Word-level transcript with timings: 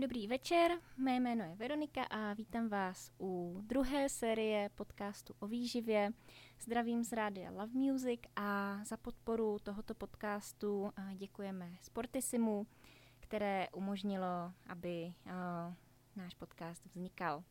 Dobrý 0.00 0.26
večer, 0.26 0.80
mé 0.96 1.20
jméno 1.20 1.44
je 1.44 1.54
Veronika 1.56 2.04
a 2.04 2.32
vítám 2.32 2.68
vás 2.68 3.10
u 3.20 3.60
druhé 3.62 4.08
série 4.08 4.68
podcastu 4.68 5.34
o 5.40 5.46
výživě. 5.46 6.10
Zdravím 6.60 7.04
z 7.04 7.12
rádia 7.12 7.50
Love 7.50 7.72
Music 7.72 8.20
a 8.36 8.80
za 8.84 8.96
podporu 8.96 9.58
tohoto 9.62 9.94
podcastu 9.94 10.92
děkujeme 11.14 11.72
Sportisimu, 11.80 12.66
které 13.20 13.66
umožnilo, 13.72 14.52
aby 14.66 15.14
náš 16.16 16.34
podcast 16.34 16.84
vznikal. 16.84 17.44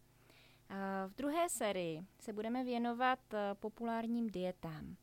V 1.07 1.16
druhé 1.16 1.50
sérii 1.50 2.05
se 2.20 2.34
budeme 2.34 2.64
věnovat 2.64 3.20
populárním 3.54 4.29
dietám. 4.29 4.95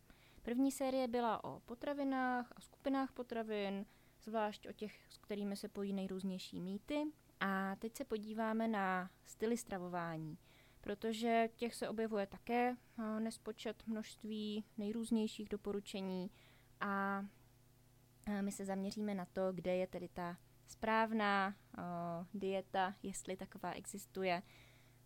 První 0.42 0.72
série 0.72 1.08
byla 1.08 1.44
o 1.44 1.60
potravinách 1.60 2.52
a 2.56 2.60
skupinách 2.60 3.12
potravin, 3.12 3.86
zvlášť 4.22 4.68
o 4.68 4.72
těch, 4.72 5.06
s 5.10 5.18
kterými 5.18 5.56
se 5.56 5.68
pojí 5.68 5.92
nejrůznější 5.92 6.60
mýty. 6.60 7.04
A 7.40 7.76
teď 7.76 7.96
se 7.96 8.04
podíváme 8.04 8.68
na 8.68 9.10
styly 9.26 9.56
stravování, 9.56 10.38
protože 10.80 11.48
těch 11.56 11.74
se 11.74 11.88
objevuje 11.88 12.26
také 12.26 12.76
nespočet 13.18 13.82
množství 13.86 14.64
nejrůznějších 14.78 15.48
doporučení 15.48 16.30
a 16.80 17.24
my 18.40 18.52
se 18.52 18.64
zaměříme 18.64 19.14
na 19.14 19.24
to, 19.24 19.52
kde 19.52 19.76
je 19.76 19.86
tedy 19.86 20.08
ta 20.08 20.36
správná 20.66 21.54
dieta, 22.34 22.94
jestli 23.02 23.36
taková 23.36 23.72
existuje 23.72 24.42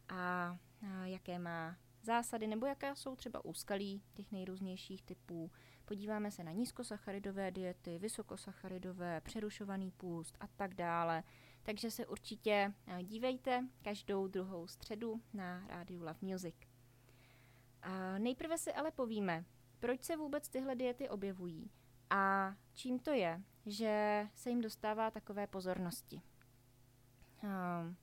a 0.08 0.56
jaké 1.04 1.38
má 1.38 1.76
zásady 2.02 2.46
nebo 2.46 2.66
jaké 2.66 2.96
jsou 2.96 3.16
třeba 3.16 3.44
úskalí 3.44 4.02
těch 4.14 4.32
nejrůznějších 4.32 5.02
typů. 5.02 5.50
Podíváme 5.84 6.30
se 6.30 6.44
na 6.44 6.52
nízkosacharidové 6.52 7.50
diety, 7.50 7.98
vysokosacharidové, 7.98 9.20
přerušovaný 9.20 9.90
půst 9.90 10.36
a 10.40 10.46
tak 10.46 10.74
dále. 10.74 11.22
Takže 11.68 11.90
se 11.90 12.06
určitě 12.06 12.74
eh, 12.86 13.02
dívejte 13.02 13.68
každou 13.82 14.28
druhou 14.28 14.66
středu 14.66 15.22
na 15.32 15.66
rádiu 15.66 16.00
Love 16.00 16.18
Music. 16.20 16.54
A 17.82 18.18
nejprve 18.18 18.58
si 18.58 18.72
ale 18.72 18.90
povíme, 18.90 19.44
proč 19.78 20.02
se 20.02 20.16
vůbec 20.16 20.48
tyhle 20.48 20.74
diety 20.74 21.08
objevují 21.08 21.70
a 22.10 22.54
čím 22.74 22.98
to 22.98 23.10
je, 23.10 23.42
že 23.66 24.26
se 24.34 24.50
jim 24.50 24.60
dostává 24.60 25.10
takové 25.10 25.46
pozornosti. 25.46 26.22
Um, 27.42 27.96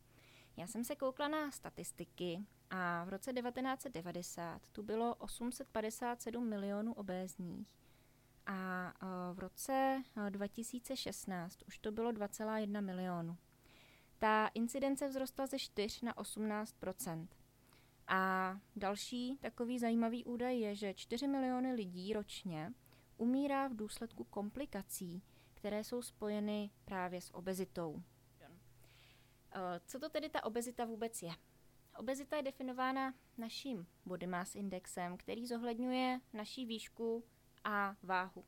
já 0.57 0.67
jsem 0.67 0.83
se 0.83 0.95
koukla 0.95 1.27
na 1.27 1.51
statistiky 1.51 2.45
a 2.69 3.03
v 3.03 3.09
roce 3.09 3.33
1990 3.33 4.69
tu 4.69 4.83
bylo 4.83 5.15
857 5.15 6.49
milionů 6.49 6.93
obézních 6.93 7.67
a 8.45 8.93
v 9.33 9.39
roce 9.39 10.03
2016 10.29 11.63
už 11.67 11.79
to 11.79 11.91
bylo 11.91 12.11
2,1 12.11 12.81
milionu. 12.81 13.37
Ta 14.19 14.47
incidence 14.47 15.09
vzrostla 15.09 15.47
ze 15.47 15.59
4 15.59 16.05
na 16.05 16.13
18% 16.13 17.27
A 18.07 18.55
další 18.75 19.37
takový 19.41 19.79
zajímavý 19.79 20.25
údaj 20.25 20.59
je, 20.59 20.75
že 20.75 20.93
4 20.93 21.27
miliony 21.27 21.73
lidí 21.73 22.13
ročně 22.13 22.73
umírá 23.17 23.67
v 23.67 23.75
důsledku 23.75 24.23
komplikací, 24.23 25.23
které 25.53 25.83
jsou 25.83 26.01
spojeny 26.01 26.69
právě 26.85 27.21
s 27.21 27.35
obezitou. 27.35 28.03
Co 29.85 29.99
to 29.99 30.09
tedy 30.09 30.29
ta 30.29 30.43
obezita 30.43 30.85
vůbec 30.85 31.21
je? 31.21 31.31
Obezita 31.97 32.35
je 32.37 32.43
definována 32.43 33.13
naším 33.37 33.87
body 34.05 34.27
mass 34.27 34.55
indexem, 34.55 35.17
který 35.17 35.47
zohledňuje 35.47 36.19
naší 36.33 36.65
výšku 36.65 37.23
a 37.63 37.95
váhu. 38.03 38.45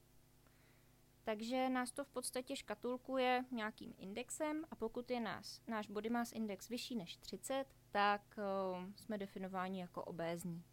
Takže 1.28 1.70
nás 1.70 1.92
to 1.92 2.03
v 2.03 2.09
podstatě 2.09 2.56
škatulkuje 2.56 3.45
nějakým 3.52 3.94
indexem 3.97 4.66
a 4.72 4.75
pokud 4.75 5.11
je 5.11 5.20
nás, 5.20 5.61
náš 5.67 5.88
body 5.88 6.09
mass 6.09 6.31
index 6.31 6.70
vyšší 6.70 6.95
než 6.95 7.17
30, 7.17 7.66
tak 7.92 8.22
uh, 8.38 8.86
jsme 8.95 9.17
definováni 9.17 9.80
jako 9.81 10.03
obézní. 10.03 10.64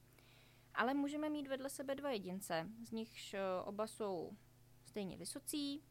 Ale 0.75 0.95
můžeme 0.95 1.29
mít 1.29 1.49
vedle 1.49 1.71
sebe 1.71 1.95
dva 1.95 2.11
jedince, 2.11 2.69
z 2.83 2.91
nichž 2.91 3.35
uh, 3.35 3.69
oba 3.69 3.87
jsou 3.87 4.33
stejně 4.85 5.17
vysocí, 5.17 5.83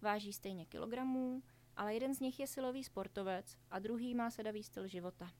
váží 0.00 0.32
stejně 0.32 0.66
kilogramů, 0.66 1.42
ale 1.76 1.94
jeden 1.94 2.14
z 2.14 2.20
nich 2.20 2.40
je 2.40 2.46
silový 2.46 2.84
sportovec 2.84 3.58
a 3.70 3.78
druhý 3.78 4.14
má 4.14 4.30
sedavý 4.30 4.62
styl 4.62 4.86
života. 4.86 5.30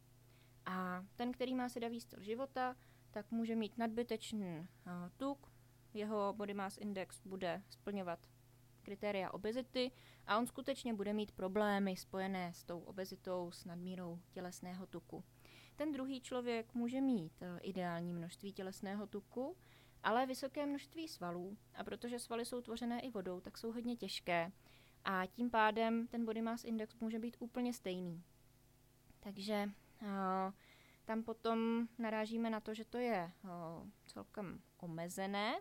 A 0.67 1.05
ten, 1.15 1.33
který 1.33 1.55
má 1.55 1.69
sedavý 1.69 2.01
styl 2.01 2.23
života, 2.23 2.77
tak 3.11 3.31
může 3.31 3.57
mít 3.57 3.79
nadbytečný 3.79 4.59
uh, 4.59 4.93
tuk, 5.17 5.53
jeho 5.95 6.33
body 6.37 6.55
mass 6.55 6.79
index 6.79 7.21
bude 7.25 7.63
splňovat 7.69 8.36
kritéria 8.87 9.35
obezity 9.35 9.91
a 10.27 10.39
on 10.39 10.47
skutečně 10.47 10.95
bude 10.95 11.13
mít 11.13 11.33
problémy 11.33 11.97
spojené 11.97 12.53
s 12.53 12.65
tou 12.65 12.81
obezitou, 12.81 13.51
s 13.51 13.65
nadmírou 13.65 14.19
tělesného 14.31 14.87
tuku. 14.87 15.25
Ten 15.77 15.93
druhý 15.93 16.21
člověk 16.21 16.75
může 16.75 17.01
mít 17.01 17.43
uh, 17.43 17.59
ideální 17.63 18.13
množství 18.15 18.53
tělesného 18.53 19.07
tuku, 19.07 19.57
ale 20.03 20.27
vysoké 20.27 20.67
množství 20.67 21.09
svalů 21.09 21.57
a 21.75 21.85
protože 21.85 22.19
svaly 22.19 22.45
jsou 22.45 22.61
tvořené 22.61 23.01
i 23.01 23.11
vodou, 23.11 23.41
tak 23.41 23.59
jsou 23.59 23.73
hodně 23.73 23.97
těžké 23.97 24.53
a 25.05 25.27
tím 25.27 25.51
pádem 25.51 26.07
ten 26.07 26.25
body 26.25 26.43
mass 26.43 26.65
index 26.65 26.95
může 27.01 27.19
být 27.19 27.37
úplně 27.39 27.73
stejný. 27.73 28.23
Takže 29.21 29.71
uh, 30.03 30.09
tam 31.05 31.23
potom 31.23 31.89
narážíme 31.99 32.51
na 32.51 32.61
to, 32.61 32.75
že 32.75 32.85
to 32.85 32.99
je 32.99 33.33
uh, 33.45 33.51
celkem 34.07 34.61
omezené 34.79 35.61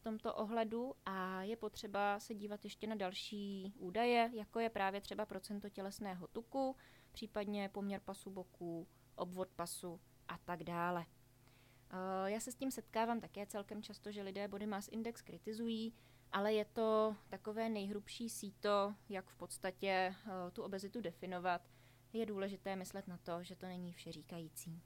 v 0.00 0.02
tomto 0.02 0.34
ohledu 0.34 0.94
a 1.06 1.42
je 1.42 1.56
potřeba 1.56 2.20
se 2.20 2.34
dívat 2.34 2.64
ještě 2.64 2.86
na 2.86 2.94
další 2.94 3.74
údaje, 3.76 4.30
jako 4.32 4.60
je 4.60 4.70
právě 4.70 5.00
třeba 5.00 5.26
procento 5.26 5.68
tělesného 5.68 6.26
tuku, 6.26 6.76
případně 7.12 7.68
poměr 7.68 8.00
pasu 8.04 8.30
boků, 8.30 8.88
obvod 9.14 9.48
pasu 9.56 10.00
a 10.28 10.38
tak 10.38 10.64
dále. 10.64 11.00
Uh, 11.00 12.26
já 12.26 12.40
se 12.40 12.52
s 12.52 12.54
tím 12.54 12.70
setkávám 12.70 13.20
také 13.20 13.46
celkem 13.46 13.82
často, 13.82 14.12
že 14.12 14.22
lidé 14.22 14.48
body 14.48 14.66
mass 14.66 14.88
index 14.88 15.22
kritizují, 15.22 15.94
ale 16.32 16.52
je 16.52 16.64
to 16.64 17.16
takové 17.28 17.68
nejhrubší 17.68 18.28
síto, 18.28 18.94
jak 19.08 19.30
v 19.30 19.36
podstatě 19.36 20.14
uh, 20.26 20.32
tu 20.52 20.62
obezitu 20.62 21.00
definovat. 21.00 21.68
Je 22.12 22.26
důležité 22.26 22.76
myslet 22.76 23.08
na 23.08 23.18
to, 23.18 23.42
že 23.42 23.56
to 23.56 23.66
není 23.66 23.92
vše 23.92 24.12
říkající. 24.12 24.82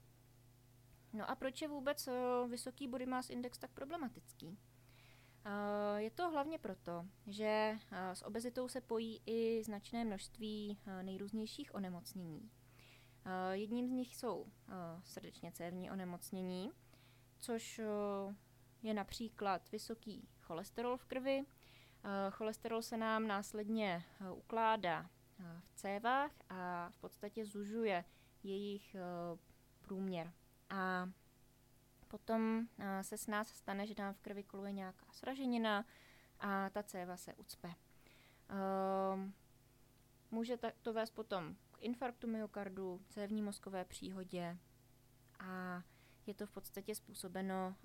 No 1.12 1.30
a 1.30 1.34
proč 1.34 1.62
je 1.62 1.68
vůbec 1.68 2.08
uh, 2.08 2.50
vysoký 2.50 2.88
body 2.88 3.06
mass 3.06 3.30
index 3.30 3.58
tak 3.58 3.70
problematický? 3.70 4.58
Uh, 5.46 5.96
je 5.96 6.10
to 6.10 6.30
hlavně 6.30 6.58
proto, 6.58 7.06
že 7.26 7.72
uh, 7.92 7.98
s 8.12 8.22
obezitou 8.22 8.68
se 8.68 8.80
pojí 8.80 9.22
i 9.26 9.62
značné 9.64 10.04
množství 10.04 10.78
uh, 10.86 11.02
nejrůznějších 11.02 11.74
onemocnění. 11.74 12.50
Jedním 13.52 13.88
z 13.88 13.90
nich 13.90 14.16
jsou 14.16 14.46
srdečně 15.04 15.52
cévní 15.52 15.90
onemocnění, 15.90 16.70
což 17.38 17.80
je 18.82 18.94
například 18.94 19.70
vysoký 19.72 20.28
cholesterol 20.40 20.96
v 20.96 21.04
krvi. 21.04 21.44
Eh, 22.04 22.30
cholesterol 22.30 22.82
se 22.82 22.96
nám 22.96 23.26
následně 23.26 24.04
eh, 24.20 24.30
ukládá 24.30 25.10
eh, 25.40 25.60
v 25.64 25.74
cévách 25.74 26.30
a 26.48 26.88
v 26.90 26.98
podstatě 26.98 27.46
zužuje 27.46 28.04
jejich 28.42 28.96
průměr. 29.80 30.32
A 30.70 31.08
potom 32.14 32.68
se 33.02 33.18
s 33.18 33.26
nás 33.26 33.48
stane, 33.48 33.86
že 33.86 33.94
nám 33.98 34.14
v 34.14 34.20
krvi 34.20 34.42
koluje 34.42 34.72
nějaká 34.72 35.06
sraženina 35.12 35.84
a 36.40 36.70
ta 36.70 36.82
céva 36.82 37.16
se 37.16 37.34
ucpe. 37.34 37.74
Může 40.30 40.58
to 40.82 40.92
vést 40.92 41.10
potom 41.10 41.56
k 41.70 41.82
infarktu 41.82 42.26
myokardu, 42.26 43.00
cévní 43.08 43.42
mozkové 43.42 43.84
příhodě 43.84 44.58
a 45.38 45.82
je 46.26 46.34
to 46.34 46.46
v 46.46 46.50
podstatě 46.50 46.94
způsobeno 46.94 47.76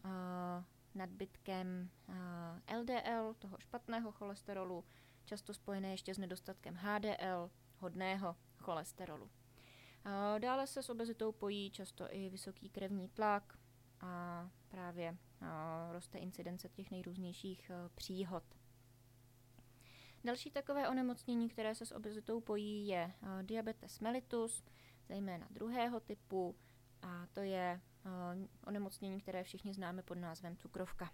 nadbytkem 0.96 1.90
LDL, 2.78 3.34
toho 3.34 3.58
špatného 3.60 4.12
cholesterolu, 4.12 4.86
často 5.26 5.54
spojené 5.54 5.92
ještě 5.92 6.14
s 6.14 6.18
nedostatkem 6.18 6.76
HDL, 6.76 7.52
hodného 7.78 8.36
cholesterolu. 8.58 9.30
Dále 10.40 10.68
se 10.68 10.84
s 10.84 10.90
obezitou 10.90 11.32
pojí 11.32 11.72
často 11.72 12.14
i 12.14 12.30
vysoký 12.30 12.70
krevní 12.70 13.10
tlak 13.10 13.60
a 14.02 14.50
právě 14.70 15.18
roste 15.92 16.18
incidence 16.18 16.70
těch 16.70 16.92
nejrůznějších 16.92 17.72
příhod. 17.96 18.44
Další 20.24 20.52
takové 20.52 20.90
onemocnění, 20.90 21.50
které 21.50 21.76
se 21.76 21.86
s 21.86 21.92
obezitou 21.92 22.42
pojí, 22.42 22.88
je 22.88 23.12
diabetes 23.42 24.00
mellitus, 24.00 24.64
zejména 25.08 25.48
druhého 25.52 26.00
typu, 26.00 26.56
a 27.02 27.28
to 27.34 27.40
je 27.40 27.82
Eh, 28.06 28.48
onemocnění, 28.66 29.22
které 29.22 29.44
všichni 29.44 29.74
známe 29.74 30.04
pod 30.04 30.18
názvem 30.18 30.58
cukrovka. 30.58 31.12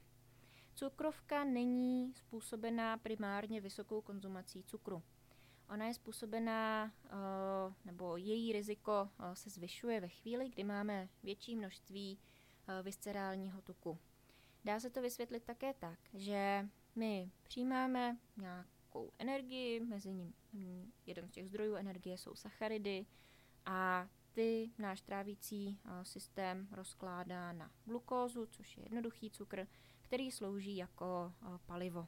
Cukrovka 0.76 1.44
není 1.44 2.14
způsobená 2.14 2.98
primárně 2.98 3.62
vysokou 3.62 4.02
konzumací 4.02 4.64
cukru. 4.64 5.04
Ona 5.70 5.86
je 5.86 5.94
způsobená, 5.94 6.92
eh, 7.06 7.10
nebo 7.86 8.18
její 8.18 8.54
riziko 8.54 9.10
eh, 9.20 9.36
se 9.36 9.50
zvyšuje 9.50 10.02
ve 10.02 10.08
chvíli, 10.08 10.50
kdy 10.50 10.64
máme 10.64 11.10
větší 11.24 11.56
množství 11.56 12.20
viscerálního 12.84 13.62
tuku. 13.62 14.00
Dá 14.66 14.80
se 14.80 14.90
to 14.90 15.02
vysvětlit 15.02 15.44
také 15.44 15.74
tak, 15.74 16.00
že 16.14 16.70
my 16.96 17.32
přijímáme 17.44 18.18
nějakou 18.38 19.12
energii, 19.20 19.80
mezi, 19.80 20.12
ním, 20.54 20.94
jeden 21.06 21.28
z 21.28 21.32
těch 21.32 21.48
zdrojů 21.48 21.76
energie 21.76 22.18
jsou 22.18 22.36
sacharidy 22.36 23.06
a 23.66 24.08
ty 24.32 24.72
náš 24.78 25.02
trávící 25.02 25.80
systém 26.04 26.68
rozkládá 26.72 27.54
na 27.54 27.72
glukózu, 27.86 28.46
což 28.46 28.78
je 28.78 28.84
jednoduchý 28.84 29.32
cukr, 29.32 29.68
který 30.02 30.32
slouží 30.32 30.78
jako 30.78 31.34
palivo. 31.66 32.08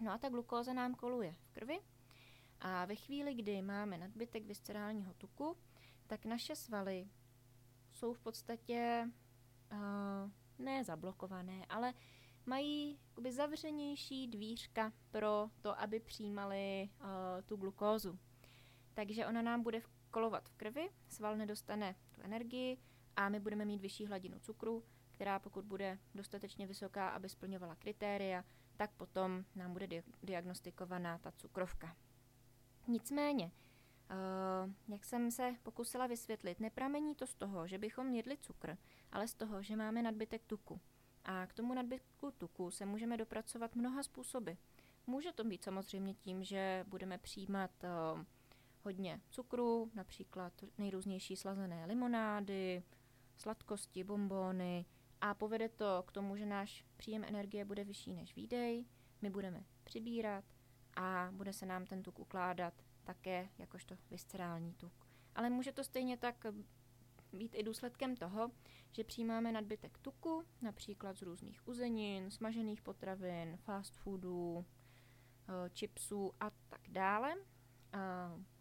No 0.00 0.12
a 0.12 0.18
ta 0.18 0.28
glukóza 0.28 0.72
nám 0.72 0.94
koluje 0.94 1.32
v 1.32 1.50
krvi 1.50 1.80
a 2.60 2.84
ve 2.84 2.96
chvíli, 2.96 3.34
kdy 3.34 3.62
máme 3.62 3.98
nadbytek 3.98 4.44
viscerálního 4.44 5.14
tuku, 5.14 5.56
tak 6.06 6.24
naše 6.24 6.56
svaly 6.56 7.08
jsou 7.92 8.12
v 8.12 8.20
podstatě 8.20 9.10
uh, 9.72 10.30
ne 10.58 10.84
zablokované, 10.84 11.66
ale 11.68 11.94
mají 12.46 12.98
jakoby 13.08 13.32
zavřenější 13.32 14.28
dvířka 14.28 14.92
pro 15.10 15.50
to, 15.60 15.80
aby 15.80 16.00
přijímali 16.00 16.88
uh, 17.00 17.06
tu 17.44 17.56
glukózu. 17.56 18.18
Takže 18.94 19.26
ona 19.26 19.42
nám 19.42 19.62
bude 19.62 19.82
kolovat 20.10 20.48
v 20.48 20.54
krvi, 20.54 20.90
sval 21.08 21.36
nedostane 21.36 21.94
tu 22.12 22.20
energii 22.22 22.78
a 23.16 23.28
my 23.28 23.40
budeme 23.40 23.64
mít 23.64 23.80
vyšší 23.80 24.06
hladinu 24.06 24.38
cukru, 24.38 24.84
která 25.10 25.38
pokud 25.38 25.64
bude 25.64 25.98
dostatečně 26.14 26.66
vysoká, 26.66 27.08
aby 27.08 27.28
splňovala 27.28 27.74
kritéria, 27.74 28.44
tak 28.76 28.90
potom 28.92 29.44
nám 29.54 29.72
bude 29.72 30.02
diagnostikovaná 30.22 31.18
ta 31.18 31.32
cukrovka. 31.32 31.96
Nicméně, 32.88 33.50
Uh, 34.10 34.72
jak 34.88 35.04
jsem 35.04 35.30
se 35.30 35.56
pokusila 35.62 36.06
vysvětlit, 36.06 36.60
nepramení 36.60 37.14
to 37.14 37.26
z 37.26 37.34
toho, 37.34 37.66
že 37.66 37.78
bychom 37.78 38.14
jedli 38.14 38.36
cukr, 38.36 38.76
ale 39.12 39.28
z 39.28 39.34
toho, 39.34 39.62
že 39.62 39.76
máme 39.76 40.02
nadbytek 40.02 40.44
tuku. 40.44 40.80
A 41.24 41.46
k 41.46 41.52
tomu 41.52 41.74
nadbytku 41.74 42.30
tuku 42.30 42.70
se 42.70 42.86
můžeme 42.86 43.16
dopracovat 43.16 43.74
mnoha 43.74 44.02
způsoby. 44.02 44.50
Může 45.06 45.32
to 45.32 45.44
být 45.44 45.64
samozřejmě 45.64 46.14
tím, 46.14 46.44
že 46.44 46.84
budeme 46.88 47.18
přijímat 47.18 47.70
uh, 47.84 48.22
hodně 48.82 49.20
cukru, 49.30 49.90
například 49.94 50.52
nejrůznější 50.78 51.36
slazené 51.36 51.86
limonády, 51.86 52.82
sladkosti, 53.36 54.04
bombóny 54.04 54.86
a 55.20 55.34
povede 55.34 55.68
to 55.68 56.04
k 56.06 56.12
tomu, 56.12 56.36
že 56.36 56.46
náš 56.46 56.84
příjem 56.96 57.24
energie 57.24 57.64
bude 57.64 57.84
vyšší 57.84 58.14
než 58.14 58.36
výdej, 58.36 58.84
my 59.22 59.30
budeme 59.30 59.64
přibírat 59.84 60.44
a 60.96 61.28
bude 61.32 61.52
se 61.52 61.66
nám 61.66 61.86
ten 61.86 62.02
tuk 62.02 62.18
ukládat 62.18 62.74
také 63.04 63.48
jakožto 63.58 63.96
viscerální 64.10 64.74
tuk. 64.74 64.92
Ale 65.34 65.50
může 65.50 65.72
to 65.72 65.84
stejně 65.84 66.16
tak 66.16 66.46
být 67.32 67.54
i 67.54 67.62
důsledkem 67.62 68.16
toho, 68.16 68.50
že 68.92 69.04
přijímáme 69.04 69.52
nadbytek 69.52 69.98
tuku, 69.98 70.44
například 70.62 71.16
z 71.16 71.22
různých 71.22 71.68
uzenin, 71.68 72.30
smažených 72.30 72.82
potravin, 72.82 73.56
fast 73.56 73.96
foodů, 73.96 74.64
eh, 75.48 75.68
chipsů 75.68 76.32
a 76.40 76.50
tak 76.68 76.80
dále. 76.88 77.34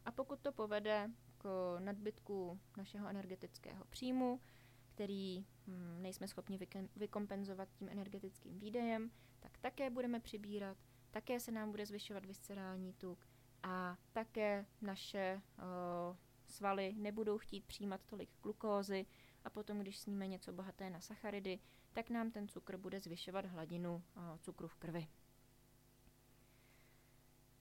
A 0.05 0.11
pokud 0.11 0.39
to 0.39 0.51
povede 0.51 1.09
k 1.37 1.75
nadbytku 1.79 2.59
našeho 2.77 3.07
energetického 3.07 3.85
příjmu, 3.85 4.41
který 4.85 5.45
hm, 5.67 6.01
nejsme 6.01 6.27
schopni 6.27 6.59
vykompenzovat 6.95 7.69
tím 7.73 7.89
energetickým 7.89 8.59
výdejem, 8.59 9.11
tak 9.39 9.57
také 9.57 9.89
budeme 9.89 10.19
přibírat, 10.19 10.77
také 11.11 11.39
se 11.39 11.51
nám 11.51 11.71
bude 11.71 11.85
zvyšovat 11.85 12.25
viscerální 12.25 12.93
tuk 12.93 13.27
a 13.63 13.97
také 14.11 14.65
naše 14.81 15.41
uh, 15.57 16.15
svaly 16.47 16.93
nebudou 16.97 17.37
chtít 17.37 17.65
přijímat 17.65 18.01
tolik 18.05 18.29
glukózy 18.43 19.05
a 19.45 19.49
potom, 19.49 19.79
když 19.79 19.99
sníme 19.99 20.27
něco 20.27 20.53
bohaté 20.53 20.89
na 20.89 20.99
sacharidy, 21.01 21.59
tak 21.93 22.09
nám 22.09 22.31
ten 22.31 22.47
cukr 22.47 22.77
bude 22.77 22.99
zvyšovat 22.99 23.45
hladinu 23.45 23.95
uh, 23.95 24.37
cukru 24.37 24.67
v 24.67 24.75
krvi. 24.75 25.07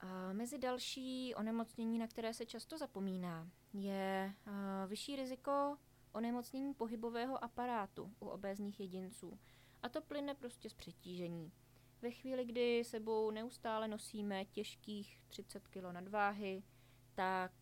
Uh, 0.02 0.08
mezi 0.32 0.58
další 0.58 1.34
onemocnění, 1.34 1.98
na 1.98 2.06
které 2.06 2.34
se 2.34 2.46
často 2.46 2.78
zapomíná, 2.78 3.50
je 3.72 4.34
uh, 4.46 4.52
vyšší 4.90 5.16
riziko 5.16 5.76
onemocnění 6.12 6.74
pohybového 6.74 7.44
aparátu 7.44 8.14
u 8.20 8.26
obézních 8.26 8.80
jedinců. 8.80 9.38
A 9.82 9.88
to 9.88 10.00
plyne 10.00 10.34
prostě 10.34 10.70
z 10.70 10.74
přetížení. 10.74 11.52
Ve 12.02 12.10
chvíli, 12.10 12.44
kdy 12.44 12.84
sebou 12.84 13.30
neustále 13.30 13.88
nosíme 13.88 14.44
těžkých 14.44 15.20
30 15.28 15.68
kg 15.68 15.82
nadváhy, 15.92 16.62
tak 17.14 17.52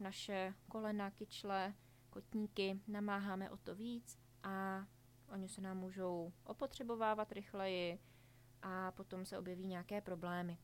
naše 0.00 0.54
kolena, 0.68 1.10
kyčle, 1.10 1.74
kotníky 2.10 2.80
namáháme 2.88 3.50
o 3.50 3.56
to 3.56 3.74
víc 3.74 4.18
a 4.42 4.86
oni 5.32 5.48
se 5.48 5.60
nám 5.60 5.78
můžou 5.78 6.32
opotřebovávat 6.44 7.32
rychleji 7.32 7.98
a 8.62 8.92
potom 8.92 9.24
se 9.24 9.38
objeví 9.38 9.66
nějaké 9.66 10.00
problémy. 10.00 10.58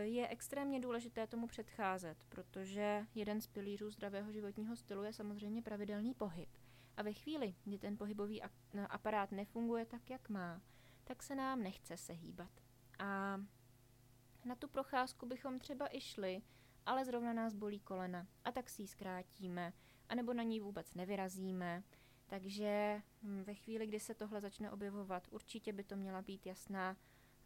Je 0.00 0.28
extrémně 0.28 0.80
důležité 0.80 1.26
tomu 1.26 1.46
předcházet, 1.46 2.24
protože 2.28 3.06
jeden 3.14 3.40
z 3.40 3.46
pilířů 3.46 3.90
zdravého 3.90 4.32
životního 4.32 4.76
stylu 4.76 5.02
je 5.02 5.12
samozřejmě 5.12 5.62
pravidelný 5.62 6.14
pohyb. 6.14 6.48
A 6.96 7.02
ve 7.02 7.12
chvíli, 7.12 7.54
kdy 7.64 7.78
ten 7.78 7.96
pohybový 7.96 8.42
aparát 8.88 9.32
nefunguje 9.32 9.86
tak, 9.86 10.10
jak 10.10 10.28
má, 10.28 10.62
tak 11.04 11.22
se 11.22 11.34
nám 11.34 11.62
nechce 11.62 11.96
se 11.96 12.12
hýbat. 12.12 12.50
A 12.98 13.40
na 14.44 14.54
tu 14.54 14.68
procházku 14.68 15.26
bychom 15.26 15.58
třeba 15.58 15.96
i 15.96 16.00
šli, 16.00 16.42
ale 16.86 17.04
zrovna 17.04 17.32
nás 17.32 17.54
bolí 17.54 17.80
kolena 17.80 18.26
a 18.44 18.52
tak 18.52 18.70
si 18.70 18.82
ji 18.82 18.88
zkrátíme, 18.88 19.72
anebo 20.08 20.34
na 20.34 20.42
ní 20.42 20.60
vůbec 20.60 20.94
nevyrazíme. 20.94 21.82
Takže 22.26 23.02
hm, 23.22 23.42
ve 23.42 23.54
chvíli, 23.54 23.86
kdy 23.86 24.00
se 24.00 24.14
tohle 24.14 24.40
začne 24.40 24.70
objevovat, 24.70 25.28
určitě 25.30 25.72
by 25.72 25.84
to 25.84 25.96
měla 25.96 26.22
být 26.22 26.46
jasná 26.46 26.96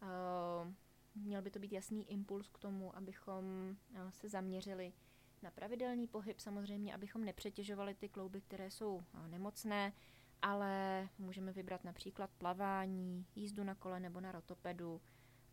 uh, 0.01 0.73
Měl 1.15 1.41
by 1.41 1.51
to 1.51 1.59
být 1.59 1.71
jasný 1.71 2.11
impuls 2.11 2.49
k 2.49 2.59
tomu, 2.59 2.97
abychom 2.97 3.75
eh, 3.95 4.11
se 4.11 4.29
zaměřili 4.29 4.93
na 5.41 5.51
pravidelný 5.51 6.07
pohyb, 6.07 6.39
samozřejmě, 6.39 6.93
abychom 6.93 7.25
nepřetěžovali 7.25 7.95
ty 7.95 8.09
klouby, 8.09 8.41
které 8.41 8.71
jsou 8.71 9.01
eh, 9.01 9.27
nemocné, 9.27 9.93
ale 10.41 11.07
můžeme 11.17 11.51
vybrat 11.51 11.83
například 11.83 12.29
plavání, 12.37 13.25
jízdu 13.35 13.63
na 13.63 13.75
kole 13.75 13.99
nebo 13.99 14.21
na 14.21 14.31
rotopedu, 14.31 15.01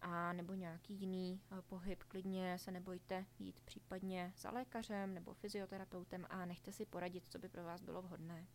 a 0.01 0.33
nebo 0.33 0.55
nějaký 0.55 0.95
jiný 0.95 1.41
eh, 1.51 1.63
pohyb, 1.63 2.03
klidně 2.03 2.59
se 2.59 2.71
nebojte 2.71 3.27
jít 3.39 3.61
případně 3.61 4.33
za 4.37 4.51
lékařem 4.51 5.15
nebo 5.15 5.35
fyzioterapeutem 5.35 6.27
a 6.31 6.45
nechte 6.45 6.73
si 6.73 6.87
poradit, 6.87 7.25
co 7.29 7.39
by 7.39 7.49
pro 7.49 7.65
vás 7.65 7.81
bylo 7.81 8.03
vhodné. 8.03 8.47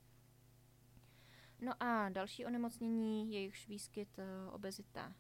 No 1.62 1.84
a 1.84 2.10
další 2.10 2.46
onemocnění, 2.46 3.34
jejichž 3.34 3.68
výskyt 3.68 4.20
obezita 4.52 5.14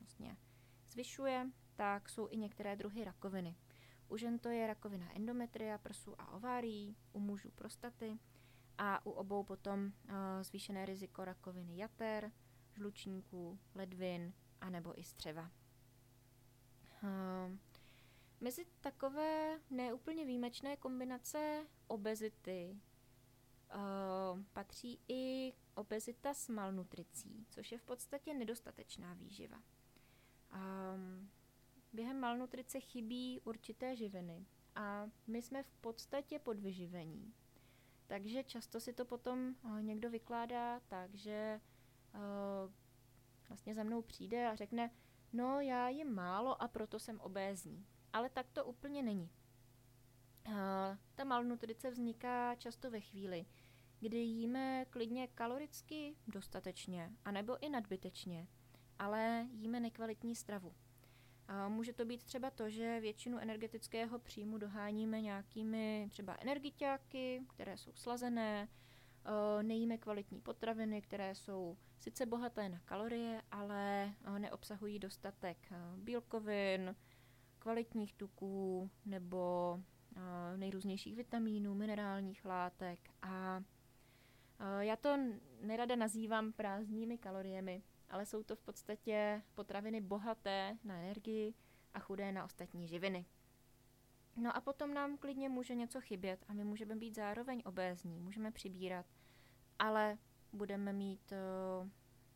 vlastně 0.00 0.36
zvyšuje, 0.88 1.50
tak 1.76 2.08
jsou 2.08 2.28
i 2.30 2.36
některé 2.36 2.76
druhy 2.76 3.04
rakoviny. 3.04 3.56
U 4.08 4.16
žen 4.16 4.38
to 4.38 4.48
je 4.48 4.66
rakovina 4.66 5.16
endometria, 5.16 5.78
prsu 5.78 6.20
a 6.20 6.32
ovárií, 6.32 6.96
u 7.12 7.20
mužů 7.20 7.50
prostaty 7.50 8.18
a 8.78 9.06
u 9.06 9.10
obou 9.10 9.44
potom 9.44 9.84
uh, 9.84 10.14
zvýšené 10.42 10.86
riziko 10.86 11.24
rakoviny 11.24 11.76
jater, 11.76 12.32
žlučníků, 12.72 13.58
ledvin 13.74 14.32
a 14.60 14.70
nebo 14.70 15.00
i 15.00 15.04
střeva. 15.04 15.50
Mezi 18.40 18.66
takové 18.80 19.60
neúplně 19.70 20.24
výjimečné 20.24 20.76
kombinace 20.76 21.66
obezity 21.86 22.80
uh, 23.74 24.40
patří 24.52 25.00
i 25.08 25.52
obezita 25.74 26.34
s 26.34 26.48
malnutricí, 26.48 27.46
což 27.50 27.72
je 27.72 27.78
v 27.78 27.82
podstatě 27.82 28.34
nedostatečná 28.34 29.14
výživa. 29.14 29.62
Um, 30.54 31.30
během 31.92 32.20
malnutrice 32.20 32.80
chybí 32.80 33.40
určité 33.44 33.96
živiny 33.96 34.46
a 34.74 35.10
my 35.26 35.42
jsme 35.42 35.62
v 35.62 35.70
podstatě 35.70 36.38
podvyživení. 36.38 37.34
Takže 38.06 38.44
často 38.44 38.80
si 38.80 38.92
to 38.92 39.04
potom 39.04 39.54
uh, 39.64 39.82
někdo 39.82 40.10
vykládá 40.10 40.80
tak, 40.80 41.14
že 41.14 41.60
uh, 42.14 42.72
vlastně 43.48 43.74
za 43.74 43.82
mnou 43.82 44.02
přijde 44.02 44.48
a 44.48 44.54
řekne, 44.54 44.90
no 45.32 45.60
já 45.60 45.88
jim 45.88 46.14
málo 46.14 46.62
a 46.62 46.68
proto 46.68 46.98
jsem 46.98 47.20
obézní. 47.20 47.86
Ale 48.12 48.30
tak 48.30 48.50
to 48.50 48.64
úplně 48.64 49.02
není. 49.02 49.30
Uh, 50.48 50.54
ta 51.14 51.24
malnutrice 51.24 51.90
vzniká 51.90 52.54
často 52.54 52.90
ve 52.90 53.00
chvíli, 53.00 53.46
kdy 54.00 54.18
jíme 54.18 54.84
klidně 54.90 55.28
kaloricky 55.28 56.16
dostatečně, 56.26 57.12
anebo 57.24 57.64
i 57.64 57.68
nadbytečně, 57.68 58.46
ale 58.98 59.46
jíme 59.52 59.80
nekvalitní 59.80 60.36
stravu. 60.36 60.74
Může 61.68 61.92
to 61.92 62.04
být 62.04 62.22
třeba 62.22 62.50
to, 62.50 62.70
že 62.70 63.00
většinu 63.00 63.38
energetického 63.38 64.18
příjmu 64.18 64.58
doháníme 64.58 65.20
nějakými 65.20 66.08
třeba 66.10 66.36
energiťáky, 66.40 67.42
které 67.48 67.76
jsou 67.76 67.92
slazené, 67.94 68.68
nejíme 69.62 69.98
kvalitní 69.98 70.40
potraviny, 70.40 71.02
které 71.02 71.34
jsou 71.34 71.76
sice 72.00 72.26
bohaté 72.26 72.68
na 72.68 72.80
kalorie, 72.80 73.42
ale 73.50 74.12
neobsahují 74.38 74.98
dostatek 74.98 75.72
bílkovin, 75.96 76.96
kvalitních 77.58 78.14
tuků 78.14 78.90
nebo 79.04 79.80
nejrůznějších 80.56 81.16
vitamínů, 81.16 81.74
minerálních 81.74 82.44
látek. 82.44 83.10
A 83.22 83.62
já 84.80 84.96
to 84.96 85.16
nerada 85.60 85.96
nazývám 85.96 86.52
prázdnými 86.52 87.18
kaloriemi, 87.18 87.82
ale 88.14 88.26
jsou 88.26 88.42
to 88.42 88.56
v 88.56 88.60
podstatě 88.60 89.42
potraviny 89.54 90.00
bohaté 90.00 90.78
na 90.84 90.98
energii 90.98 91.54
a 91.94 92.00
chudé 92.00 92.32
na 92.32 92.44
ostatní 92.44 92.88
živiny. 92.88 93.26
No 94.36 94.56
a 94.56 94.60
potom 94.60 94.94
nám 94.94 95.18
klidně 95.18 95.48
může 95.48 95.74
něco 95.74 96.00
chybět 96.00 96.44
a 96.48 96.52
my 96.52 96.64
můžeme 96.64 96.96
být 96.96 97.14
zároveň 97.14 97.62
obézní, 97.66 98.20
můžeme 98.20 98.50
přibírat, 98.50 99.06
ale 99.78 100.18
budeme 100.52 100.92
mít, 100.92 101.32
eh, 101.32 101.90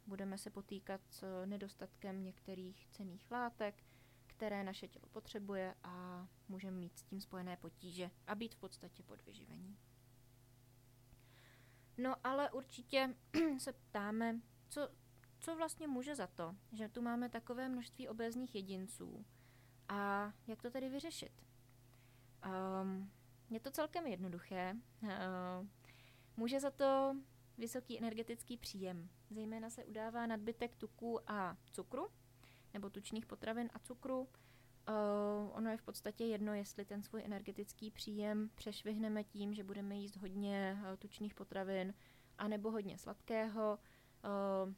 budeme 0.06 0.38
se 0.38 0.50
potýkat 0.50 1.00
s 1.11 1.44
nedostatkem 1.47 2.25
některých 2.25 2.88
cených 2.88 3.30
látek, 3.30 3.85
které 4.26 4.64
naše 4.64 4.88
tělo 4.88 5.08
potřebuje 5.08 5.75
a 5.82 6.26
můžeme 6.49 6.76
mít 6.76 6.99
s 6.99 7.02
tím 7.02 7.20
spojené 7.20 7.56
potíže 7.56 8.11
a 8.26 8.35
být 8.35 8.54
v 8.54 8.58
podstatě 8.58 9.02
podvyživení. 9.02 9.78
No 11.99 12.14
ale 12.25 12.50
určitě 12.50 13.14
se 13.58 13.73
ptáme, 13.73 14.40
co, 14.68 14.88
co 15.40 15.57
vlastně 15.57 15.88
může 15.88 16.14
za 16.14 16.26
to, 16.26 16.57
že 16.73 16.88
tu 16.88 17.02
máme 17.02 17.28
takové 17.28 17.68
množství 17.68 18.09
obézních 18.09 18.54
jedinců 18.54 19.25
a 19.88 20.33
jak 20.47 20.62
to 20.62 20.71
tedy 20.71 20.88
vyřešit. 20.88 21.33
Um, 22.83 23.11
je 23.50 23.61
to 23.61 23.71
celkem 23.71 24.07
jednoduché. 24.07 24.76
Uh, 25.02 25.09
může 26.37 26.61
za 26.61 26.71
to 26.71 27.16
vysoký 27.59 27.99
energetický 27.99 28.57
příjem. 28.57 29.09
Zejména 29.30 29.71
se 29.71 29.85
udává 29.85 30.26
nadbytek 30.26 30.76
tuků 30.76 31.30
a 31.30 31.57
cukru, 31.73 32.09
nebo 32.75 32.90
tučných 32.90 33.26
potravin 33.26 33.71
a 33.75 33.78
cukru. 33.78 34.21
Uh, 34.21 35.57
ono 35.57 35.71
je 35.71 35.76
v 35.76 35.83
podstatě 35.83 36.25
jedno, 36.25 36.54
jestli 36.54 36.85
ten 36.85 37.02
svůj 37.02 37.23
energetický 37.25 37.90
příjem 37.90 38.50
přešvihneme 38.54 39.25
tím, 39.25 39.54
že 39.54 39.64
budeme 39.64 39.97
jíst 39.97 40.16
hodně 40.16 40.78
uh, 40.80 40.97
tučných 40.97 41.35
potravin, 41.35 41.95
anebo 42.38 42.71
hodně 42.71 42.99
sladkého. 42.99 43.78
Uh, 44.64 44.75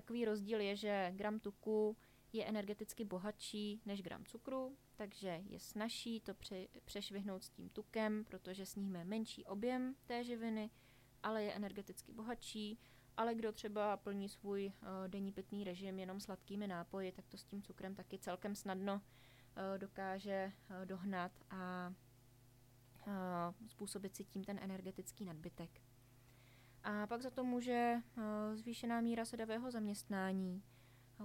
takový 0.00 0.24
rozdíl 0.24 0.60
je, 0.60 0.76
že 0.76 1.12
gram 1.16 1.40
tuku 1.40 1.96
je 2.32 2.44
energeticky 2.44 3.04
bohatší 3.04 3.82
než 3.86 4.02
gram 4.02 4.24
cukru, 4.24 4.76
takže 4.96 5.40
je 5.46 5.60
snažší 5.60 6.20
to 6.20 6.34
pře- 6.34 6.68
přešvihnout 6.84 7.44
s 7.44 7.50
tím 7.50 7.68
tukem, 7.68 8.24
protože 8.24 8.66
sníme 8.66 9.04
menší 9.04 9.44
objem 9.44 9.94
té 10.06 10.24
živiny, 10.24 10.70
ale 11.22 11.42
je 11.42 11.52
energeticky 11.52 12.12
bohatší. 12.12 12.78
Ale 13.16 13.34
kdo 13.34 13.52
třeba 13.52 13.96
plní 13.96 14.28
svůj 14.28 14.66
uh, 14.66 14.88
denní 15.08 15.32
pitný 15.32 15.64
režim 15.64 15.98
jenom 15.98 16.20
sladkými 16.20 16.66
nápoji, 16.66 17.12
tak 17.12 17.26
to 17.28 17.36
s 17.36 17.44
tím 17.44 17.62
cukrem 17.62 17.94
taky 17.94 18.18
celkem 18.18 18.54
snadno 18.54 18.94
uh, 18.94 19.78
dokáže 19.78 20.52
uh, 20.70 20.86
dohnat 20.86 21.32
a 21.50 21.94
způsobit 23.66 24.16
si 24.16 24.24
tím 24.24 24.44
ten 24.44 24.58
energetický 24.62 25.24
nadbytek. 25.24 25.80
A 26.84 27.06
pak 27.06 27.22
za 27.22 27.30
to 27.30 27.44
může 27.44 27.94
uh, 28.16 28.22
zvýšená 28.54 29.00
míra 29.00 29.24
sedavého 29.24 29.70
zaměstnání, 29.70 30.62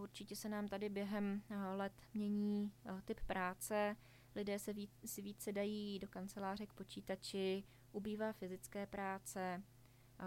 Určitě 0.01 0.35
se 0.35 0.49
nám 0.49 0.67
tady 0.67 0.89
během 0.89 1.41
eh, 1.49 1.55
let 1.75 1.93
mění 2.13 2.73
eh, 2.85 3.01
typ 3.05 3.19
práce, 3.27 3.95
lidé 4.35 4.59
se 4.59 4.73
víc, 4.73 4.91
si 5.05 5.21
více 5.21 5.51
dají 5.51 5.99
do 5.99 6.07
kanceláře 6.07 6.65
k 6.65 6.73
počítači, 6.73 7.63
ubývá 7.91 8.33
fyzické 8.33 8.87
práce. 8.87 9.63
Eh, 10.19 10.23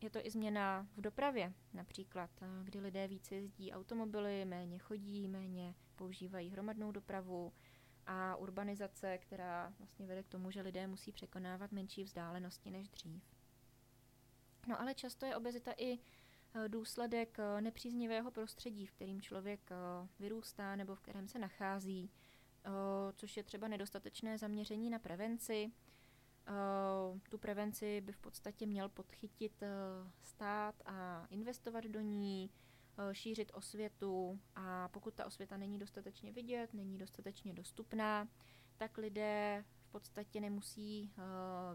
je 0.00 0.10
to 0.10 0.26
i 0.26 0.30
změna 0.30 0.88
v 0.96 1.00
dopravě, 1.00 1.52
například, 1.72 2.30
kdy 2.64 2.80
lidé 2.80 3.08
více 3.08 3.34
jezdí 3.34 3.72
automobily, 3.72 4.44
méně 4.44 4.78
chodí, 4.78 5.28
méně 5.28 5.74
používají 5.96 6.50
hromadnou 6.50 6.92
dopravu 6.92 7.52
a 8.06 8.36
urbanizace, 8.36 9.18
která 9.18 9.72
vlastně 9.78 10.06
vede 10.06 10.22
k 10.22 10.28
tomu, 10.28 10.50
že 10.50 10.62
lidé 10.62 10.86
musí 10.86 11.12
překonávat 11.12 11.72
menší 11.72 12.04
vzdálenosti 12.04 12.70
než 12.70 12.88
dřív. 12.88 13.39
No 14.70 14.80
ale 14.80 14.94
často 14.94 15.26
je 15.26 15.36
obezita 15.36 15.72
i 15.76 15.98
Eh, 16.54 16.68
důsledek 16.68 17.38
eh, 17.38 17.60
nepříznivého 17.60 18.30
prostředí, 18.30 18.86
v 18.86 18.92
kterým 18.92 19.20
člověk 19.20 19.70
eh, 19.70 20.08
vyrůstá 20.18 20.76
nebo 20.76 20.94
v 20.94 21.00
kterém 21.00 21.28
se 21.28 21.38
nachází, 21.38 22.10
což 23.14 23.36
je 23.36 23.42
třeba 23.42 23.68
nedostatečné 23.68 24.38
zaměření 24.38 24.90
na 24.90 24.98
prevenci. 24.98 25.72
Tu 27.28 27.38
prevenci 27.38 28.00
by 28.00 28.12
v 28.12 28.18
podstatě 28.18 28.66
měl 28.66 28.88
podchytit 28.88 29.62
stát 30.22 30.74
a 30.86 31.26
investovat 31.30 31.84
do 31.84 32.00
ní, 32.00 32.50
šířit 33.12 33.52
osvětu 33.54 34.40
a 34.54 34.88
pokud 34.88 35.14
ta 35.14 35.26
osvěta 35.26 35.56
není 35.56 35.78
dostatečně 35.78 36.32
vidět, 36.32 36.74
není 36.74 36.98
dostatečně 36.98 37.54
dostupná, 37.54 38.28
tak 38.76 38.98
lidé 38.98 39.64
v 39.78 39.90
podstatě 39.92 40.40
nemusí 40.40 41.12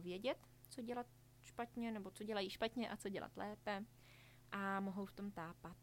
vědět, 0.01 0.37
co 0.69 0.81
dělat 0.81 1.07
špatně 1.45 1.91
nebo 1.91 2.11
co 2.11 2.23
dělají 2.23 2.49
špatně 2.49 2.89
a 2.89 2.97
co 2.97 3.09
dělat 3.09 3.37
lépe 3.37 3.85
a 4.51 4.79
mohou 4.79 5.05
v 5.05 5.11
tom 5.11 5.31
tápat. 5.31 5.77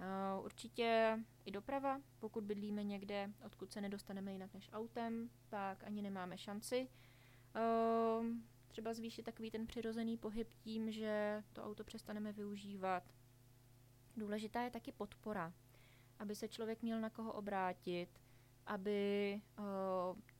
Uh, 0.00 0.44
určitě 0.44 1.18
i 1.44 1.50
doprava, 1.50 2.00
pokud 2.18 2.44
bydlíme 2.44 2.84
někde, 2.84 3.30
odkud 3.44 3.72
se 3.72 3.80
nedostaneme 3.80 4.32
jinak 4.32 4.54
než 4.54 4.70
autem, 4.72 5.30
tak 5.48 5.84
ani 5.84 6.02
nemáme 6.02 6.38
šanci. 6.38 6.88
Uh, 7.56 8.26
třeba 8.68 8.94
zvýšit 8.94 9.22
takový 9.22 9.50
ten 9.50 9.66
přirozený 9.66 10.16
pohyb 10.16 10.54
tím, 10.54 10.90
že 10.90 11.42
to 11.52 11.64
auto 11.64 11.84
přestaneme 11.84 12.32
využívat. 12.32 13.12
Důležitá 14.16 14.62
je 14.62 14.70
taky 14.70 14.92
podpora, 14.92 15.52
aby 16.18 16.34
se 16.34 16.48
člověk 16.48 16.82
měl 16.82 17.00
na 17.00 17.10
koho 17.10 17.32
obrátit, 17.32 18.08
aby 18.66 19.40
uh, 19.58 19.64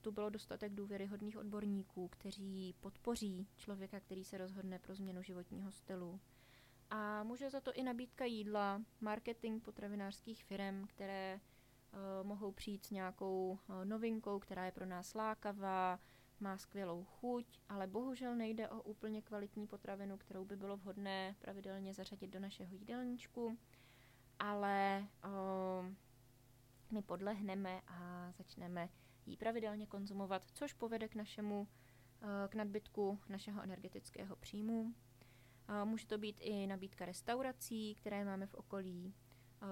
tu 0.01 0.11
bylo 0.11 0.29
dostatek 0.29 0.73
důvěryhodných 0.73 1.37
odborníků, 1.37 2.07
kteří 2.07 2.75
podpoří 2.79 3.47
člověka, 3.57 3.99
který 3.99 4.23
se 4.23 4.37
rozhodne 4.37 4.79
pro 4.79 4.95
změnu 4.95 5.21
životního 5.23 5.71
stylu. 5.71 6.19
A 6.89 7.23
může 7.23 7.49
za 7.49 7.61
to 7.61 7.73
i 7.73 7.83
nabídka 7.83 8.25
jídla, 8.25 8.81
marketing 9.01 9.63
potravinářských 9.63 10.43
firm, 10.43 10.87
které 10.87 11.39
uh, 11.39 12.27
mohou 12.27 12.51
přijít 12.51 12.85
s 12.85 12.91
nějakou 12.91 13.59
uh, 13.69 13.85
novinkou, 13.85 14.39
která 14.39 14.65
je 14.65 14.71
pro 14.71 14.85
nás 14.85 15.13
lákavá, 15.13 15.99
má 16.39 16.57
skvělou 16.57 17.03
chuť, 17.03 17.59
ale 17.69 17.87
bohužel 17.87 18.35
nejde 18.35 18.69
o 18.69 18.81
úplně 18.81 19.21
kvalitní 19.21 19.67
potravinu, 19.67 20.17
kterou 20.17 20.45
by 20.45 20.55
bylo 20.55 20.77
vhodné 20.77 21.35
pravidelně 21.39 21.93
zařadit 21.93 22.27
do 22.27 22.39
našeho 22.39 22.75
jídelníčku, 22.75 23.57
ale 24.39 25.07
uh, 25.25 25.93
my 26.91 27.01
podlehneme 27.01 27.81
a 27.87 28.31
začneme 28.31 28.89
ji 29.25 29.37
pravidelně 29.37 29.87
konzumovat, 29.87 30.43
což 30.53 30.73
povede 30.73 31.07
k 31.07 31.15
našemu 31.15 31.67
k 32.47 32.55
nadbytku 32.55 33.19
našeho 33.29 33.61
energetického 33.61 34.35
příjmu 34.35 34.93
Může 35.83 36.07
to 36.07 36.17
být 36.17 36.39
i 36.39 36.67
nabídka 36.67 37.05
restaurací, 37.05 37.95
které 37.95 38.25
máme 38.25 38.47
v 38.47 38.53
okolí. 38.53 39.13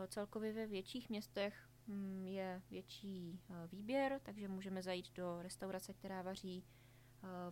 Celkově 0.08 0.54
ve 0.54 0.68
větších 0.68 1.10
městech 1.10 1.70
mm, 1.88 2.28
je 2.28 2.62
větší 2.70 3.40
výběr, 3.72 4.20
takže 4.24 4.48
můžeme 4.48 4.82
zajít 4.82 5.14
do 5.14 5.42
restaurace, 5.42 5.94
která 5.94 6.22
vaří 6.22 6.64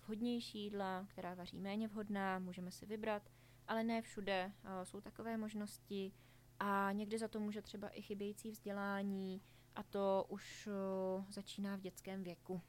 vhodnější 0.05 0.60
jídla, 0.60 1.05
která 1.10 1.34
vaří 1.34 1.60
méně 1.60 1.88
vhodná, 1.88 2.39
můžeme 2.39 2.72
si 2.72 2.86
vybrat, 2.86 3.29
ale 3.67 3.84
ne 3.84 4.01
všude 4.01 4.51
jsou 4.84 5.01
takové 5.01 5.38
možnosti 5.38 6.12
a 6.60 6.91
někdy 6.91 7.17
za 7.17 7.27
to 7.27 7.39
může 7.39 7.62
třeba 7.62 7.89
i 7.89 8.01
chybějící 8.01 8.51
vzdělání 8.51 9.41
a 9.75 9.83
to 9.83 10.25
už 10.29 10.69
začíná 11.29 11.75
v 11.75 11.81
dětském 11.81 12.23
věku. 12.23 12.61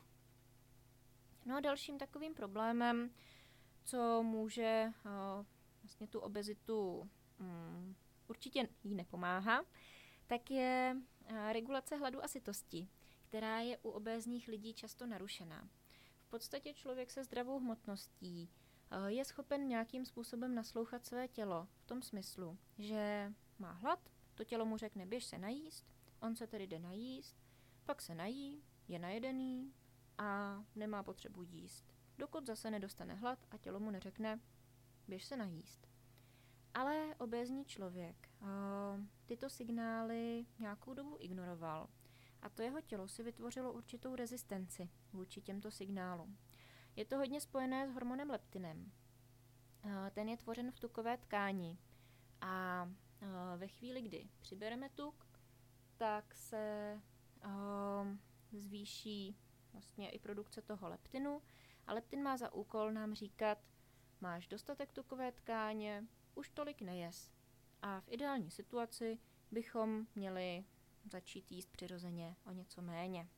No 1.44 1.56
a 1.56 1.61
dalším 1.61 1.99
takovým 1.99 2.34
problémem, 2.34 3.11
co 3.84 4.23
může 4.23 4.92
vlastně 5.82 6.08
tu 6.08 6.20
obezitu 6.20 7.11
um, 7.40 7.96
určitě 8.28 8.68
jí 8.84 8.94
nepomáhá, 8.94 9.64
tak 10.26 10.50
je 10.50 10.96
uh, 11.30 11.52
regulace 11.52 11.96
hladu 11.96 12.25
a 12.25 12.28
sytosti, 12.28 12.88
která 13.28 13.61
je 13.61 13.78
u 13.78 13.90
obézních 13.90 14.49
lidí 14.49 14.75
často 14.75 15.06
narušená. 15.06 15.68
V 16.23 16.28
podstatě 16.28 16.75
člověk 16.75 17.11
se 17.11 17.25
zdravou 17.25 17.58
hmotností 17.61 18.50
je 19.06 19.25
schopen 19.25 19.68
nějakým 19.68 20.04
způsobem 20.04 20.54
naslouchat 20.54 21.06
své 21.06 21.28
tělo 21.28 21.68
v 21.76 21.84
tom 21.87 22.02
smyslu, 22.02 22.58
že 22.78 23.32
má 23.58 23.73
hlad, 23.73 24.11
to 24.34 24.44
tělo 24.44 24.64
mu 24.64 24.76
řekne 24.76 25.06
běž 25.06 25.25
se 25.25 25.38
najíst, 25.38 25.87
on 26.25 26.37
se 26.37 26.47
tedy 26.47 26.66
jde 26.66 26.78
najíst, 26.78 27.37
pak 27.85 28.02
se 28.02 28.14
nají, 28.14 28.62
je 28.88 28.99
najedený 28.99 29.75
a 30.19 30.59
nemá 30.75 31.02
potřebu 31.02 31.43
jíst. 31.43 31.95
Dokud 32.19 32.47
zase 32.47 32.71
nedostane 32.71 33.14
hlad 33.14 33.38
a 33.50 33.59
tělo 33.59 33.81
mu 33.81 33.90
neřekne 33.90 34.40
běž 35.09 35.25
se 35.25 35.37
najíst. 35.37 35.88
Ale 36.75 37.14
obézní 37.19 37.64
člověk 37.64 38.28
uh, 38.40 38.49
tyto 39.26 39.50
signály 39.50 40.47
nějakou 40.59 40.95
dobu 40.95 41.16
ignoroval 41.21 41.88
a 42.43 42.49
to 42.49 42.62
jeho 42.62 42.81
tělo 42.81 43.09
si 43.09 43.23
vytvořilo 43.23 43.73
určitou 43.73 44.14
rezistenci 44.14 44.90
vůči 45.12 45.40
těmto 45.40 45.71
signálům. 45.71 46.38
Je 46.97 47.04
to 47.04 47.16
hodně 47.16 47.40
spojené 47.40 47.88
s 47.88 47.93
hormonem 47.93 48.31
leptinem. 48.31 48.93
Uh, 49.85 49.90
ten 50.11 50.28
je 50.28 50.37
tvořen 50.37 50.73
v 50.73 50.81
tukové 50.81 51.16
tkáni 51.19 51.78
a 52.40 52.85
uh, 52.85 53.28
ve 53.57 53.69
chvíli, 53.69 54.02
kdy 54.02 54.28
přibereme 54.40 54.88
tuk, 54.88 55.24
tak 55.97 56.35
se 56.35 57.01
uh, 57.45 57.51
zvýší 58.53 59.37
vlastně 59.73 60.11
i 60.11 60.19
produkce 60.19 60.63
toho 60.63 60.89
leptinu 60.89 61.43
a 61.87 61.93
leptin 61.93 62.23
má 62.23 62.37
za 62.37 62.55
úkol 62.55 62.93
nám 62.93 63.15
říkat, 63.15 63.59
máš 64.21 64.49
dostatek 64.49 64.93
tukové 64.93 65.33
tkáně, 65.33 66.05
už 66.35 66.49
tolik 66.49 66.81
nejes. 66.81 67.31
A 67.83 68.01
v 68.01 68.09
ideální 68.09 68.51
situaci 68.51 69.19
bychom 69.51 70.07
měli 70.15 70.65
začít 71.05 71.53
jíst 71.53 71.71
přirozeně 71.71 72.37
o 72.47 72.53
něco 72.53 72.83
méně. 72.83 73.29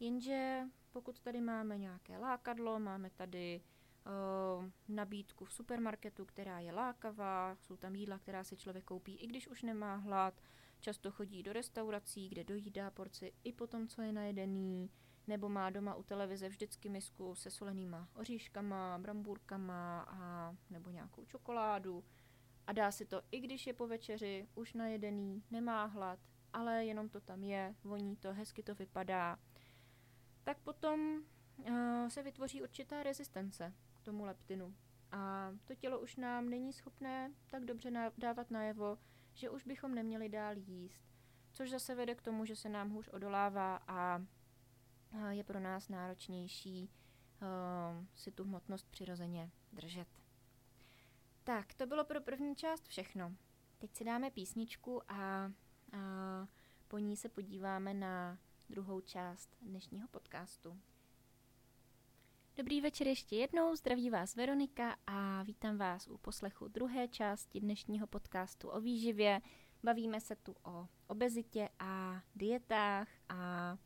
Jenže 0.00 0.62
pokud 0.90 1.20
tady 1.20 1.40
máme 1.40 1.78
nějaké 1.78 2.18
lákadlo, 2.18 2.78
máme 2.78 3.10
tady 3.10 3.60
uh, 4.06 4.70
nabídku 4.88 5.44
v 5.44 5.52
supermarketu, 5.52 6.24
která 6.24 6.58
je 6.58 6.72
lákavá, 6.72 7.56
jsou 7.56 7.76
tam 7.76 7.94
jídla, 7.94 8.18
která 8.18 8.44
si 8.44 8.56
člověk 8.56 8.84
koupí, 8.84 9.16
i 9.16 9.26
když 9.26 9.48
už 9.48 9.62
nemá 9.62 9.96
hlad, 9.96 10.40
často 10.84 11.10
chodí 11.10 11.42
do 11.42 11.52
restaurací, 11.52 12.28
kde 12.28 12.44
dojídá 12.44 12.90
porci 12.90 13.32
i 13.44 13.52
po 13.52 13.66
tom, 13.66 13.88
co 13.88 14.02
je 14.02 14.12
najedený, 14.12 14.90
nebo 15.26 15.48
má 15.48 15.70
doma 15.70 15.94
u 15.94 16.02
televize 16.02 16.48
vždycky 16.48 16.88
misku 16.88 17.34
se 17.34 17.50
solenýma 17.50 18.08
oříškama, 18.14 18.98
brambůrkama 18.98 20.02
a 20.02 20.52
nebo 20.70 20.90
nějakou 20.90 21.24
čokoládu 21.24 22.04
a 22.66 22.72
dá 22.72 22.90
si 22.90 23.06
to, 23.06 23.22
i 23.30 23.40
když 23.40 23.66
je 23.66 23.72
po 23.72 23.86
večeři, 23.86 24.48
už 24.54 24.72
najedený, 24.72 25.42
nemá 25.50 25.84
hlad, 25.84 26.18
ale 26.52 26.84
jenom 26.84 27.08
to 27.08 27.20
tam 27.20 27.44
je, 27.44 27.74
voní 27.84 28.16
to, 28.16 28.32
hezky 28.32 28.62
to 28.62 28.74
vypadá, 28.74 29.38
tak 30.42 30.58
potom 30.58 31.22
uh, 31.58 32.08
se 32.08 32.22
vytvoří 32.22 32.62
určitá 32.62 33.02
rezistence 33.02 33.72
k 33.96 34.02
tomu 34.02 34.24
leptinu. 34.24 34.74
A 35.12 35.52
to 35.64 35.74
tělo 35.74 36.00
už 36.00 36.16
nám 36.16 36.48
není 36.48 36.72
schopné 36.72 37.32
tak 37.50 37.64
dobře 37.64 38.12
dávat 38.18 38.50
najevo, 38.50 38.98
že 39.34 39.50
už 39.50 39.64
bychom 39.64 39.94
neměli 39.94 40.28
dál 40.28 40.56
jíst, 40.56 41.02
což 41.52 41.70
zase 41.70 41.94
vede 41.94 42.14
k 42.14 42.22
tomu, 42.22 42.44
že 42.44 42.56
se 42.56 42.68
nám 42.68 42.90
hůř 42.90 43.08
odolává 43.08 43.76
a 43.76 44.22
je 45.28 45.44
pro 45.44 45.60
nás 45.60 45.88
náročnější 45.88 46.90
uh, 47.42 48.04
si 48.14 48.30
tu 48.30 48.44
hmotnost 48.44 48.90
přirozeně 48.90 49.50
držet. 49.72 50.08
Tak, 51.44 51.74
to 51.74 51.86
bylo 51.86 52.04
pro 52.04 52.20
první 52.20 52.56
část 52.56 52.88
všechno. 52.88 53.36
Teď 53.78 53.94
si 53.94 54.04
dáme 54.04 54.30
písničku 54.30 55.12
a, 55.12 55.14
a 55.14 55.50
po 56.88 56.98
ní 56.98 57.16
se 57.16 57.28
podíváme 57.28 57.94
na 57.94 58.38
druhou 58.70 59.00
část 59.00 59.56
dnešního 59.62 60.08
podcastu. 60.08 60.80
Dobrý 62.56 62.80
večer 62.80 63.06
ještě 63.06 63.36
jednou, 63.36 63.76
zdraví 63.76 64.10
vás 64.10 64.36
Veronika 64.36 64.96
a 65.06 65.42
vítám 65.42 65.76
vás 65.76 66.08
u 66.08 66.18
poslechu 66.18 66.68
druhé 66.68 67.08
části 67.08 67.60
dnešního 67.60 68.06
podcastu 68.06 68.68
o 68.68 68.80
výživě. 68.80 69.40
Bavíme 69.82 70.20
se 70.20 70.36
tu 70.36 70.56
o 70.62 70.86
obezitě 71.06 71.68
a 71.78 72.22
dietách 72.34 73.08
a 73.28 73.76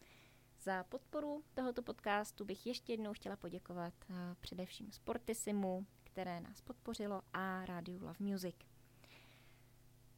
za 0.63 0.85
podporu 0.85 1.45
tohoto 1.55 1.83
podcastu 1.83 2.45
bych 2.45 2.67
ještě 2.67 2.93
jednou 2.93 3.13
chtěla 3.13 3.37
poděkovat 3.37 3.95
uh, 4.11 4.17
především 4.41 4.93
Sportisimu, 4.93 5.87
které 6.05 6.41
nás 6.41 6.61
podpořilo, 6.61 7.23
a 7.33 7.65
rádiu 7.65 8.01
Love 8.01 8.21
Music. 8.21 8.57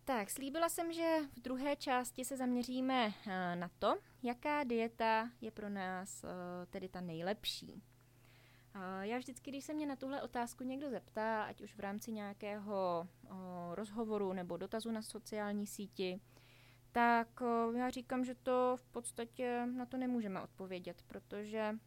Tak, 0.05 0.31
slíbila 0.31 0.69
jsem, 0.69 0.93
že 0.93 1.17
v 1.37 1.41
druhé 1.41 1.77
části 1.77 2.25
se 2.25 2.37
zaměříme 2.37 3.07
uh, 3.07 3.33
na 3.55 3.71
to, 3.79 3.99
jaká 4.23 4.65
dieta 4.65 5.31
je 5.41 5.51
pro 5.51 5.69
nás 5.69 6.25
uh, 6.25 6.31
tedy 6.71 6.89
ta 6.89 7.01
nejlepší. 7.01 7.83
Já 9.01 9.19
vždycky, 9.19 9.51
když 9.51 9.65
se 9.65 9.75
mě 9.75 9.87
na 9.87 9.97
tuhle 9.97 10.23
otázku 10.23 10.65
někdo 10.65 10.91
zeptá, 10.91 11.45
ať 11.45 11.61
už 11.61 11.75
v 11.75 11.81
rámci 11.81 12.13
nějakého 12.13 13.09
rozhovoru 13.75 14.33
nebo 14.33 14.57
dotazu 14.57 14.91
na 14.91 15.03
sociální 15.03 15.67
síti, 15.67 16.21
tak 16.93 17.43
já 17.75 17.91
říkám, 17.91 18.25
že 18.25 18.35
to 18.35 18.77
v 18.77 18.87
podstatě 18.87 19.67
na 19.67 19.87
to 19.87 19.97
nemůžeme 19.97 20.41
odpovědět, 20.41 21.03
protože 21.07 21.79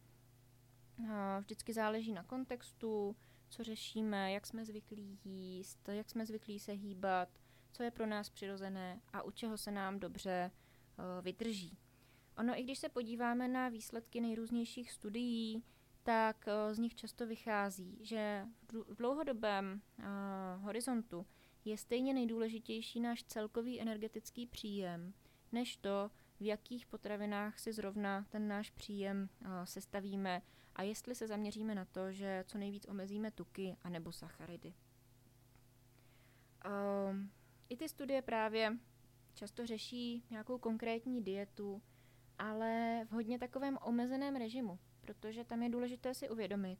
vždycky 1.40 1.72
záleží 1.72 2.12
na 2.12 2.22
kontextu, 2.22 3.16
co 3.48 3.64
řešíme, 3.64 4.32
jak 4.32 4.46
jsme 4.46 4.64
zvyklí 4.64 5.18
jíst, 5.24 5.88
jak 5.88 6.10
jsme 6.10 6.26
zvyklí 6.26 6.58
se 6.58 6.72
hýbat, 6.72 7.28
co 7.72 7.82
je 7.82 7.90
pro 7.90 8.06
nás 8.06 8.30
přirozené 8.30 9.00
a 9.12 9.22
u 9.22 9.30
čeho 9.30 9.58
se 9.58 9.70
nám 9.70 10.00
dobře 10.00 10.50
vydrží. 11.22 11.78
Ono, 12.38 12.58
i 12.58 12.62
když 12.62 12.78
se 12.78 12.88
podíváme 12.88 13.48
na 13.48 13.68
výsledky 13.68 14.20
nejrůznějších 14.20 14.92
studií, 14.92 15.62
tak 16.04 16.46
z 16.72 16.78
nich 16.78 16.94
často 16.94 17.26
vychází, 17.26 17.98
že 18.00 18.46
v 18.88 18.94
dlouhodobém 18.94 19.82
horizontu 20.56 21.26
je 21.64 21.78
stejně 21.78 22.14
nejdůležitější 22.14 23.00
náš 23.00 23.22
celkový 23.22 23.80
energetický 23.80 24.46
příjem, 24.46 25.14
než 25.52 25.76
to, 25.76 26.10
v 26.40 26.46
jakých 26.46 26.86
potravinách 26.86 27.58
si 27.58 27.72
zrovna 27.72 28.26
ten 28.30 28.48
náš 28.48 28.70
příjem 28.70 29.28
uh, 29.40 29.48
sestavíme 29.64 30.42
a 30.74 30.82
jestli 30.82 31.14
se 31.14 31.26
zaměříme 31.26 31.74
na 31.74 31.84
to, 31.84 32.12
že 32.12 32.44
co 32.46 32.58
nejvíc 32.58 32.86
omezíme 32.88 33.30
tuky 33.30 33.76
anebo 33.84 34.12
sacharidy. 34.12 34.74
Uh, 36.66 37.16
I 37.68 37.76
ty 37.76 37.88
studie 37.88 38.22
právě 38.22 38.78
často 39.34 39.66
řeší 39.66 40.24
nějakou 40.30 40.58
konkrétní 40.58 41.22
dietu, 41.22 41.82
ale 42.38 43.00
v 43.08 43.12
hodně 43.12 43.38
takovém 43.38 43.78
omezeném 43.82 44.36
režimu, 44.36 44.78
protože 45.04 45.44
tam 45.44 45.62
je 45.62 45.68
důležité 45.68 46.14
si 46.14 46.28
uvědomit, 46.28 46.78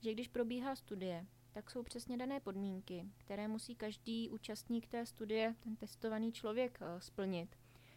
že 0.00 0.12
když 0.12 0.28
probíhá 0.28 0.76
studie, 0.76 1.26
tak 1.52 1.70
jsou 1.70 1.82
přesně 1.82 2.16
dané 2.16 2.40
podmínky, 2.40 3.04
které 3.16 3.48
musí 3.48 3.76
každý 3.76 4.30
účastník 4.30 4.86
té 4.86 5.06
studie, 5.06 5.54
ten 5.60 5.76
testovaný 5.76 6.32
člověk, 6.32 6.78
eh, 6.80 7.00
splnit. 7.00 7.56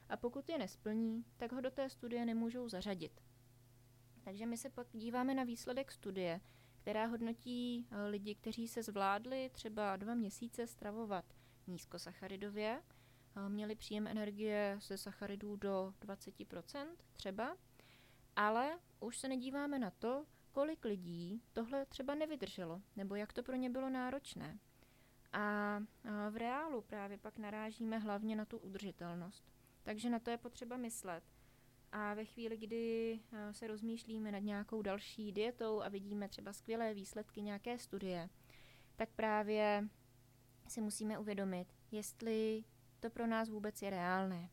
A 0.10 0.18
pokud 0.18 0.50
je 0.50 0.58
nesplní, 0.58 1.26
tak 1.38 1.52
ho 1.52 1.62
do 1.62 1.72
té 1.72 1.90
studie 1.90 2.26
nemůžou 2.26 2.70
zařadit. 2.70 3.22
Takže 4.24 4.46
my 4.46 4.58
se 4.58 4.70
pak 4.70 4.88
díváme 4.94 5.34
na 5.34 5.44
výsledek 5.44 5.92
studie, 5.92 6.42
která 6.82 7.06
hodnotí 7.06 7.88
eh, 7.92 8.08
lidi, 8.08 8.36
kteří 8.36 8.68
se 8.68 8.84
zvládli 8.84 9.50
třeba 9.54 9.96
dva 9.96 10.16
měsíce 10.16 10.68
stravovat 10.68 11.26
nízkosacharidově, 11.68 12.82
eh, 13.36 13.50
měli 13.50 13.76
příjem 13.76 14.08
energie 14.08 14.78
ze 14.82 14.98
sacharidů 14.98 15.56
do 15.56 15.94
20% 16.00 16.88
třeba, 17.14 17.58
ale 18.40 18.80
už 19.00 19.18
se 19.18 19.28
nedíváme 19.28 19.80
na 19.80 19.92
to, 19.92 20.26
kolik 20.52 20.86
lidí 20.86 21.42
tohle 21.54 21.86
třeba 21.86 22.16
nevydrželo, 22.16 22.82
nebo 22.96 23.16
jak 23.16 23.34
to 23.34 23.44
pro 23.44 23.56
ně 23.56 23.70
bylo 23.70 23.90
náročné. 23.90 24.60
A 25.34 25.80
v 26.30 26.38
reálu 26.38 26.82
právě 26.82 27.18
pak 27.18 27.38
narážíme 27.38 27.98
hlavně 27.98 28.36
na 28.36 28.46
tu 28.46 28.58
udržitelnost. 28.58 29.44
Takže 29.84 30.10
na 30.10 30.20
to 30.20 30.30
je 30.30 30.38
potřeba 30.38 30.78
myslet. 30.78 31.24
A 31.92 32.14
ve 32.14 32.26
chvíli, 32.26 32.58
kdy 32.58 33.20
se 33.52 33.68
rozmýšlíme 33.68 34.32
nad 34.32 34.40
nějakou 34.40 34.82
další 34.82 35.32
dietou 35.32 35.82
a 35.82 35.90
vidíme 35.90 36.30
třeba 36.30 36.54
skvělé 36.54 36.94
výsledky 36.94 37.42
nějaké 37.42 37.78
studie, 37.78 38.30
tak 38.96 39.10
právě 39.10 39.90
si 40.68 40.82
musíme 40.82 41.20
uvědomit, 41.20 41.68
jestli 41.92 42.64
to 43.00 43.10
pro 43.10 43.28
nás 43.28 43.50
vůbec 43.50 43.82
je 43.82 43.90
reálné. 43.90 44.50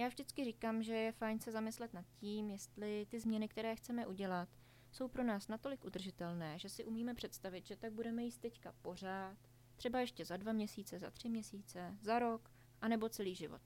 Já 0.00 0.08
vždycky 0.08 0.44
říkám, 0.44 0.82
že 0.82 0.94
je 0.94 1.12
fajn 1.12 1.40
se 1.40 1.52
zamyslet 1.52 1.94
nad 1.94 2.06
tím, 2.20 2.50
jestli 2.50 3.06
ty 3.10 3.20
změny, 3.20 3.48
které 3.48 3.76
chceme 3.76 4.06
udělat, 4.06 4.48
jsou 4.92 5.08
pro 5.08 5.24
nás 5.24 5.48
natolik 5.48 5.84
udržitelné, 5.84 6.58
že 6.58 6.68
si 6.68 6.84
umíme 6.84 7.14
představit, 7.14 7.66
že 7.66 7.76
tak 7.76 7.92
budeme 7.92 8.22
jíst 8.22 8.38
teďka 8.38 8.74
pořád, 8.82 9.38
třeba 9.76 10.00
ještě 10.00 10.24
za 10.24 10.36
dva 10.36 10.52
měsíce, 10.52 10.98
za 10.98 11.10
tři 11.10 11.28
měsíce, 11.28 11.98
za 12.02 12.18
rok, 12.18 12.50
anebo 12.80 13.08
celý 13.08 13.34
život. 13.34 13.62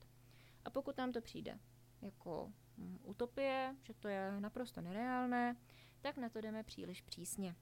A 0.65 0.69
pokud 0.69 0.97
nám 0.97 1.11
to 1.11 1.21
přijde 1.21 1.59
jako 2.01 2.51
hm, 2.77 2.99
utopie, 3.03 3.75
že 3.83 3.93
to 3.93 4.07
je 4.07 4.39
naprosto 4.39 4.81
nereálné, 4.81 5.55
tak 6.01 6.17
na 6.17 6.29
to 6.29 6.41
jdeme 6.41 6.63
příliš 6.63 7.01
přísně. 7.01 7.55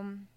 Um, 0.00 0.28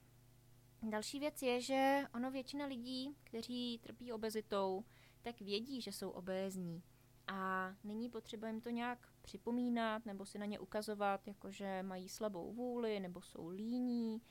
další 0.89 1.19
věc 1.19 1.41
je, 1.41 1.61
že 1.61 2.03
ono 2.13 2.31
většina 2.31 2.65
lidí, 2.65 3.15
kteří 3.23 3.79
trpí 3.83 4.11
obezitou, 4.11 4.85
tak 5.21 5.41
vědí, 5.41 5.81
že 5.81 5.91
jsou 5.91 6.09
obézní 6.09 6.83
a 7.27 7.73
není 7.83 8.09
potřeba 8.09 8.47
jim 8.47 8.61
to 8.61 8.69
nějak 8.69 9.07
připomínat 9.21 10.05
nebo 10.05 10.25
si 10.25 10.39
na 10.39 10.45
ně 10.45 10.59
ukazovat, 10.59 11.27
jakože 11.27 11.83
mají 11.83 12.09
slabou 12.09 12.53
vůli 12.53 12.99
nebo 12.99 13.21
jsou 13.21 13.47
líní 13.47 14.21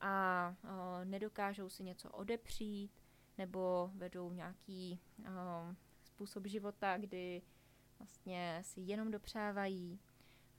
a 0.00 0.54
uh, 0.64 0.70
nedokážou 1.04 1.68
si 1.68 1.84
něco 1.84 2.10
odepřít 2.10 2.92
nebo 3.38 3.90
vedou 3.94 4.32
nějaký 4.32 5.00
uh, 5.18 5.26
způsob 6.04 6.46
života, 6.46 6.96
kdy 6.98 7.42
vlastně 7.98 8.60
si 8.64 8.80
jenom 8.80 9.10
dopřávají. 9.10 10.00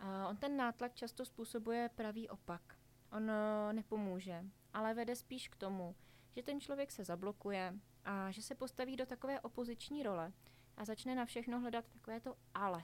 Uh, 0.02 0.30
on 0.30 0.38
ten 0.38 0.58
nátlak 0.58 0.95
často 0.95 1.25
způsobuje 1.25 1.89
pravý 1.95 2.30
opak. 2.30 2.78
On 3.12 3.23
uh, 3.23 3.73
nepomůže, 3.73 4.43
ale 4.73 4.93
vede 4.93 5.15
spíš 5.15 5.47
k 5.47 5.56
tomu, 5.56 5.95
že 6.36 6.43
ten 6.43 6.62
člověk 6.62 6.91
se 6.91 7.04
zablokuje 7.04 7.73
a 8.06 8.32
že 8.32 8.41
se 8.41 8.56
postaví 8.56 8.95
do 8.95 9.06
takové 9.06 9.39
opoziční 9.39 10.04
role, 10.04 10.34
a 10.79 10.85
začne 10.85 11.15
na 11.15 11.25
všechno 11.25 11.59
hledat 11.59 11.85
takové 11.87 12.19
to 12.19 12.35
ale. 12.53 12.83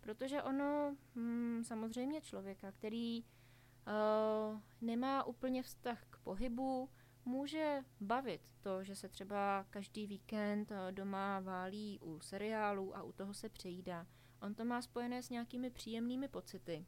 Protože 0.00 0.42
ono 0.42 0.96
hmm, 1.14 1.64
samozřejmě 1.64 2.20
člověka, 2.20 2.72
který 2.72 3.24
uh, 3.24 4.60
nemá 4.80 5.24
úplně 5.24 5.62
vztah 5.62 6.04
k 6.10 6.18
pohybu, 6.18 6.88
může 7.24 7.84
bavit 8.00 8.40
to, 8.60 8.84
že 8.84 8.96
se 8.96 9.08
třeba 9.08 9.66
každý 9.70 10.06
víkend 10.06 10.70
uh, 10.70 10.76
doma 10.90 11.40
válí 11.40 11.98
u 12.02 12.20
seriálu 12.20 12.96
a 12.96 13.02
u 13.02 13.12
toho 13.12 13.34
se 13.34 13.48
přejídá. 13.48 14.06
On 14.42 14.54
to 14.54 14.64
má 14.64 14.82
spojené 14.82 15.22
s 15.22 15.30
nějakými 15.30 15.70
příjemnými 15.70 16.28
pocity. 16.28 16.86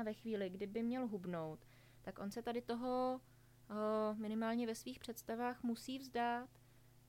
A 0.00 0.02
ve 0.02 0.14
chvíli, 0.14 0.50
kdyby 0.50 0.82
měl 0.82 1.08
hubnout, 1.08 1.66
tak 2.02 2.18
on 2.18 2.30
se 2.30 2.42
tady 2.42 2.62
toho 2.62 3.20
uh, 3.70 4.18
minimálně 4.18 4.66
ve 4.66 4.74
svých 4.74 4.98
představách 4.98 5.62
musí 5.62 5.98
vzdát 5.98 6.59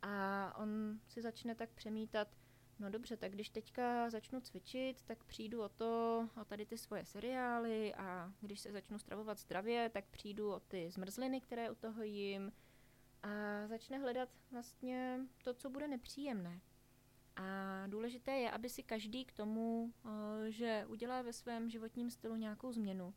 a 0.01 0.53
on 0.57 0.99
si 1.07 1.21
začne 1.21 1.55
tak 1.55 1.69
přemítat, 1.69 2.27
no 2.79 2.89
dobře, 2.89 3.17
tak 3.17 3.31
když 3.31 3.49
teďka 3.49 4.09
začnu 4.09 4.41
cvičit, 4.41 5.01
tak 5.01 5.23
přijdu 5.23 5.63
o 5.63 5.69
to, 5.69 6.29
o 6.41 6.45
tady 6.45 6.65
ty 6.65 6.77
svoje 6.77 7.05
seriály 7.05 7.95
a 7.95 8.33
když 8.41 8.59
se 8.59 8.71
začnu 8.71 8.99
stravovat 8.99 9.39
zdravě, 9.39 9.89
tak 9.89 10.05
přijdu 10.05 10.53
o 10.53 10.59
ty 10.59 10.91
zmrzliny, 10.91 11.41
které 11.41 11.71
u 11.71 11.75
toho 11.75 12.03
jim 12.03 12.51
a 13.23 13.27
začne 13.67 13.97
hledat 13.97 14.29
vlastně 14.51 15.19
to, 15.43 15.53
co 15.53 15.69
bude 15.69 15.87
nepříjemné. 15.87 16.61
A 17.35 17.43
důležité 17.87 18.31
je, 18.31 18.51
aby 18.51 18.69
si 18.69 18.83
každý 18.83 19.25
k 19.25 19.31
tomu, 19.31 19.93
že 20.49 20.85
udělá 20.87 21.21
ve 21.21 21.33
svém 21.33 21.69
životním 21.69 22.09
stylu 22.09 22.35
nějakou 22.35 22.71
změnu, 22.71 23.13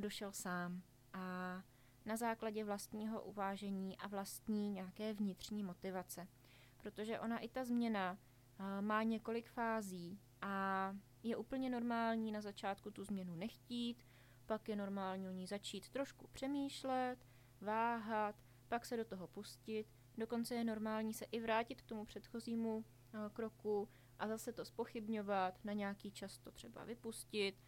došel 0.00 0.32
sám. 0.32 0.82
A 1.12 1.62
na 2.06 2.16
základě 2.16 2.64
vlastního 2.64 3.22
uvážení 3.22 3.96
a 3.98 4.08
vlastní 4.08 4.70
nějaké 4.70 5.12
vnitřní 5.12 5.62
motivace. 5.62 6.28
Protože 6.76 7.20
ona 7.20 7.38
i 7.38 7.48
ta 7.48 7.64
změna 7.64 8.12
uh, 8.12 8.66
má 8.80 9.02
několik 9.02 9.48
fází 9.48 10.20
a 10.42 10.94
je 11.22 11.36
úplně 11.36 11.70
normální 11.70 12.32
na 12.32 12.40
začátku 12.40 12.90
tu 12.90 13.04
změnu 13.04 13.34
nechtít, 13.34 14.06
pak 14.46 14.68
je 14.68 14.76
normální 14.76 15.28
o 15.28 15.32
ní 15.32 15.46
začít 15.46 15.88
trošku 15.88 16.26
přemýšlet, 16.32 17.16
váhat, 17.60 18.36
pak 18.68 18.86
se 18.86 18.96
do 18.96 19.04
toho 19.04 19.26
pustit, 19.26 19.86
dokonce 20.18 20.54
je 20.54 20.64
normální 20.64 21.14
se 21.14 21.24
i 21.24 21.40
vrátit 21.40 21.82
k 21.82 21.86
tomu 21.86 22.04
předchozímu 22.04 22.76
uh, 22.76 22.84
kroku 23.32 23.88
a 24.18 24.28
zase 24.28 24.52
to 24.52 24.64
spochybňovat, 24.64 25.64
na 25.64 25.72
nějaký 25.72 26.10
čas 26.10 26.38
to 26.38 26.50
třeba 26.50 26.84
vypustit. 26.84 27.62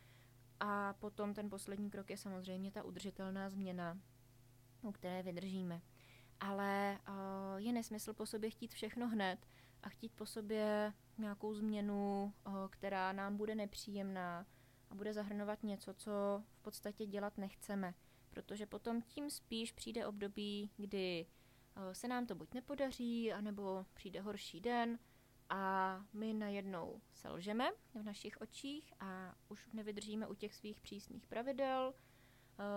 A 0.61 0.93
potom 0.93 1.35
ten 1.35 1.51
poslední 1.51 1.91
krok 1.91 2.11
je 2.11 2.17
samozřejmě 2.17 2.73
ta 2.73 2.83
udržitelná 2.83 3.51
změna, 3.51 3.99
které 4.93 5.23
vydržíme. 5.23 5.81
Ale 6.41 6.99
uh, 7.09 7.15
je 7.57 7.73
nesmysl 7.73 8.15
po 8.15 8.27
sobě 8.27 8.51
chtít 8.51 8.75
všechno 8.75 9.09
hned 9.09 9.47
a 9.83 9.89
chtít 9.89 10.13
po 10.13 10.27
sobě 10.27 10.93
nějakou 11.19 11.55
změnu, 11.55 12.33
uh, 12.47 12.53
která 12.71 13.13
nám 13.13 13.37
bude 13.37 13.55
nepříjemná 13.55 14.47
a 14.91 14.95
bude 14.95 15.13
zahrnovat 15.13 15.63
něco, 15.63 15.95
co 15.95 16.11
v 16.53 16.63
podstatě 16.63 17.07
dělat 17.07 17.39
nechceme. 17.39 17.95
Protože 18.31 18.67
potom 18.67 19.03
tím 19.03 19.31
spíš 19.31 19.73
přijde 19.73 20.07
období, 20.07 20.71
kdy 20.77 21.27
uh, 21.77 21.83
se 21.93 22.09
nám 22.09 22.27
to 22.27 22.35
buď 22.35 22.55
nepodaří, 22.55 23.33
anebo 23.33 23.87
přijde 23.95 24.21
horší 24.21 24.61
den 24.61 24.99
a 25.51 26.05
my 26.13 26.35
najednou 26.35 27.01
selžeme 27.15 27.71
v 27.95 28.03
našich 28.03 28.41
očích 28.41 28.93
a 29.01 29.35
už 29.49 29.69
nevydržíme 29.73 30.27
u 30.27 30.35
těch 30.35 30.55
svých 30.55 30.81
přísných 30.81 31.27
pravidel, 31.27 31.95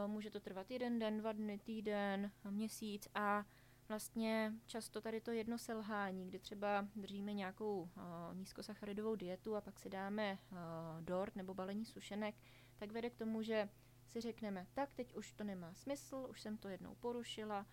může 0.07 0.29
to 0.29 0.39
trvat 0.39 0.71
jeden 0.71 0.99
den, 0.99 1.17
dva 1.17 1.31
dny, 1.31 1.59
týden, 1.59 2.31
měsíc 2.49 3.07
a 3.15 3.45
vlastně 3.91 4.53
často 4.65 5.01
tady 5.01 5.21
to 5.21 5.31
jedno 5.31 5.57
selhání, 5.57 6.27
kdy 6.27 6.39
třeba 6.39 6.87
držíme 6.95 7.33
nějakou 7.33 7.81
uh, 7.81 7.89
nízkosacharidovou 8.33 9.15
dietu 9.15 9.55
a 9.55 9.61
pak 9.61 9.79
si 9.79 9.89
dáme 9.89 10.37
uh, 10.51 10.57
dort 11.01 11.35
nebo 11.35 11.53
balení 11.53 11.85
sušenek, 11.85 12.35
tak 12.75 12.91
vede 12.91 13.09
k 13.09 13.15
tomu, 13.15 13.41
že 13.41 13.69
si 14.07 14.21
řekneme, 14.21 14.67
tak 14.73 14.93
teď 14.93 15.15
už 15.15 15.33
to 15.33 15.43
nemá 15.43 15.73
smysl, 15.73 16.27
už 16.29 16.41
jsem 16.41 16.57
to 16.57 16.69
jednou 16.69 16.95
porušila, 16.95 17.65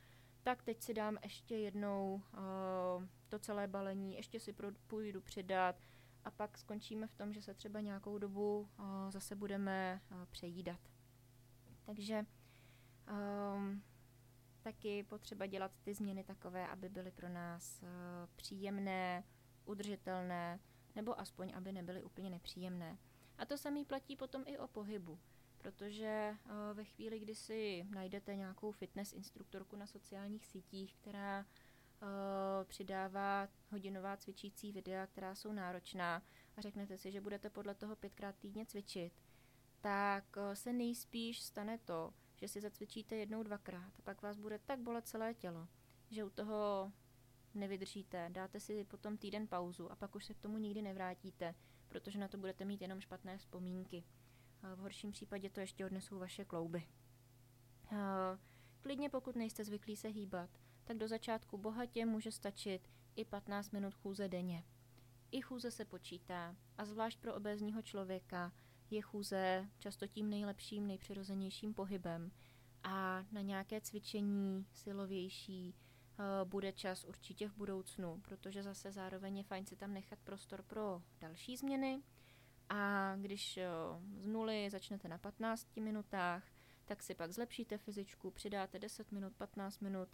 tak 0.42 0.62
teď 0.62 0.83
si 0.83 0.94
dám 0.94 1.18
ještě 1.23 1.57
jednou 1.57 2.14
uh, 2.33 3.05
to 3.29 3.38
celé 3.38 3.66
balení, 3.66 4.16
ještě 4.16 4.40
si 4.40 4.55
půjdu 4.87 5.21
přidat 5.21 5.77
a 6.25 6.31
pak 6.31 6.59
skončíme 6.59 7.07
v 7.07 7.14
tom, 7.14 7.33
že 7.33 7.42
se 7.42 7.55
třeba 7.55 7.81
nějakou 7.81 8.18
dobu 8.18 8.61
uh, 8.61 8.87
zase 9.11 9.35
budeme 9.37 10.01
uh, 10.11 10.25
přejídat. 10.31 10.81
Takže 11.88 12.27
um, 13.57 13.83
taky 14.62 15.03
potřeba 15.03 15.46
dělat 15.46 15.72
ty 15.83 15.94
změny 15.94 16.24
takové, 16.24 16.68
aby 16.68 16.88
byly 16.88 17.11
pro 17.11 17.29
nás 17.29 17.83
uh, 17.83 17.88
příjemné, 18.37 19.24
udržitelné, 19.64 20.61
nebo 20.94 21.20
aspoň, 21.20 21.53
aby 21.55 21.72
nebyly 21.72 22.03
úplně 22.03 22.31
nepříjemné. 22.31 22.98
A 23.38 23.44
to 23.44 23.59
samé 23.59 23.85
platí 23.85 24.16
potom 24.16 24.42
i 24.46 24.59
o 24.59 24.68
pohybu, 24.68 25.18
protože 25.59 26.37
uh, 26.44 26.51
ve 26.77 26.85
chvíli, 26.85 27.18
kdy 27.18 27.35
si 27.35 27.87
najdete 27.90 28.37
nějakou 28.37 28.72
fitness 28.72 29.12
instruktorku 29.12 29.77
na 29.77 29.87
sociálních 29.87 30.46
sítích, 30.46 30.94
která 30.94 31.40
uh, 31.40 32.09
přidává 32.64 33.48
hodinová 33.70 34.16
cvičící 34.16 34.72
videa, 34.72 35.07
která 35.07 35.35
jsou 35.35 35.53
náročná 35.53 36.22
a 36.57 36.61
řeknete 36.61 36.98
si, 36.98 37.12
že 37.12 37.20
budete 37.20 37.51
podle 37.51 37.74
toho 37.74 37.96
pětkrát 37.96 38.37
týdně 38.38 38.66
cvičit, 38.66 39.12
tak 39.80 40.24
eh, 40.36 40.56
se 40.56 40.72
nejspíš 40.72 41.42
stane 41.42 41.78
to, 41.78 42.14
že 42.36 42.48
si 42.48 42.60
zacvičíte 42.60 43.16
jednou, 43.16 43.42
dvakrát 43.42 43.92
a 43.98 44.02
pak 44.02 44.22
vás 44.22 44.36
bude 44.36 44.58
tak 44.58 44.80
bolet 44.80 45.08
celé 45.08 45.34
tělo, 45.34 45.68
že 46.10 46.24
u 46.24 46.30
toho 46.30 46.92
nevydržíte, 47.54 48.28
dáte 48.32 48.60
si 48.60 48.84
potom 48.84 49.16
týden 49.16 49.46
pauzu 49.46 49.92
a 49.92 49.96
pak 49.96 50.14
už 50.14 50.24
se 50.24 50.34
k 50.34 50.38
tomu 50.38 50.58
nikdy 50.58 50.82
nevrátíte, 50.82 51.54
protože 51.88 52.18
na 52.18 52.28
to 52.28 52.38
budete 52.38 52.64
mít 52.64 52.82
jenom 52.82 53.00
špatné 53.00 53.38
vzpomínky. 53.38 54.04
V 54.74 54.78
horším 54.78 55.12
případě 55.12 55.50
to 55.50 55.60
ještě 55.60 55.86
odnesou 55.86 56.18
vaše 56.18 56.44
klouby. 56.44 56.88
A 57.96 58.38
klidně 58.80 59.10
pokud 59.10 59.36
nejste 59.36 59.64
zvyklí 59.64 59.96
se 59.96 60.08
hýbat, 60.08 60.50
tak 60.84 60.96
do 60.96 61.08
začátku 61.08 61.58
bohatě 61.58 62.06
může 62.06 62.32
stačit 62.32 62.88
i 63.16 63.24
15 63.24 63.70
minut 63.70 63.94
chůze 63.94 64.28
denně. 64.28 64.64
I 65.30 65.40
chůze 65.40 65.70
se 65.70 65.84
počítá 65.84 66.56
a 66.78 66.84
zvlášť 66.84 67.20
pro 67.20 67.34
obézního 67.34 67.82
člověka 67.82 68.52
je 68.92 69.03
chůze 69.03 69.68
často 69.79 70.07
tím 70.07 70.31
nejlepším, 70.31 70.87
nejpřirozenějším 70.87 71.74
pohybem. 71.74 72.31
A 72.83 73.24
na 73.33 73.40
nějaké 73.40 73.81
cvičení 73.81 74.66
silovější 74.72 75.74
uh, 75.74 76.48
bude 76.48 76.72
čas 76.72 77.05
určitě 77.05 77.48
v 77.48 77.57
budoucnu, 77.57 78.20
protože 78.24 78.62
zase 78.62 78.92
zároveň 78.92 79.37
je 79.37 79.44
fajn 79.44 79.66
si 79.66 79.77
tam 79.77 79.94
nechat 79.94 80.18
prostor 80.24 80.62
pro 80.62 81.03
další 81.20 81.57
změny. 81.57 82.03
A 82.68 83.14
když 83.16 83.59
uh, 83.59 84.22
z 84.22 84.27
nuly 84.27 84.70
začnete 84.70 85.09
na 85.09 85.18
15 85.18 85.77
minutách, 85.77 86.44
tak 86.85 87.03
si 87.03 87.14
pak 87.14 87.33
zlepšíte 87.33 87.79
fyzičku, 87.79 88.31
přidáte 88.31 88.79
10 88.79 89.12
minut, 89.12 89.37
15 89.37 89.81
minut, 89.81 90.09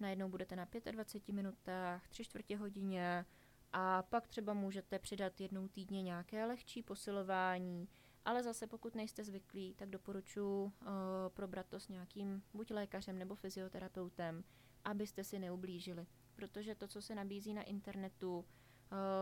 najednou 0.00 0.28
budete 0.28 0.56
na 0.56 0.68
25 0.90 1.34
minutách, 1.34 2.08
3 2.08 2.24
čtvrtě 2.24 2.56
hodině 2.56 3.24
a 3.72 4.02
pak 4.02 4.28
třeba 4.28 4.54
můžete 4.54 4.98
přidat 4.98 5.40
jednou 5.40 5.68
týdně 5.68 6.02
nějaké 6.02 6.46
lehčí 6.46 6.82
posilování, 6.82 7.88
ale 8.30 8.42
zase 8.42 8.66
pokud 8.66 8.94
nejste 8.94 9.24
zvyklí, 9.24 9.74
tak 9.74 9.90
doporučuji 9.90 10.64
uh, 10.64 10.70
probrat 11.28 11.66
to 11.66 11.80
s 11.80 11.88
nějakým 11.88 12.42
buď 12.54 12.70
lékařem 12.70 13.18
nebo 13.18 13.34
fyzioterapeutem, 13.34 14.44
abyste 14.84 15.24
si 15.24 15.38
neublížili. 15.38 16.06
Protože 16.34 16.74
to, 16.74 16.88
co 16.88 17.02
se 17.02 17.14
nabízí 17.14 17.54
na 17.54 17.62
internetu, 17.62 18.38
uh, 18.38 18.44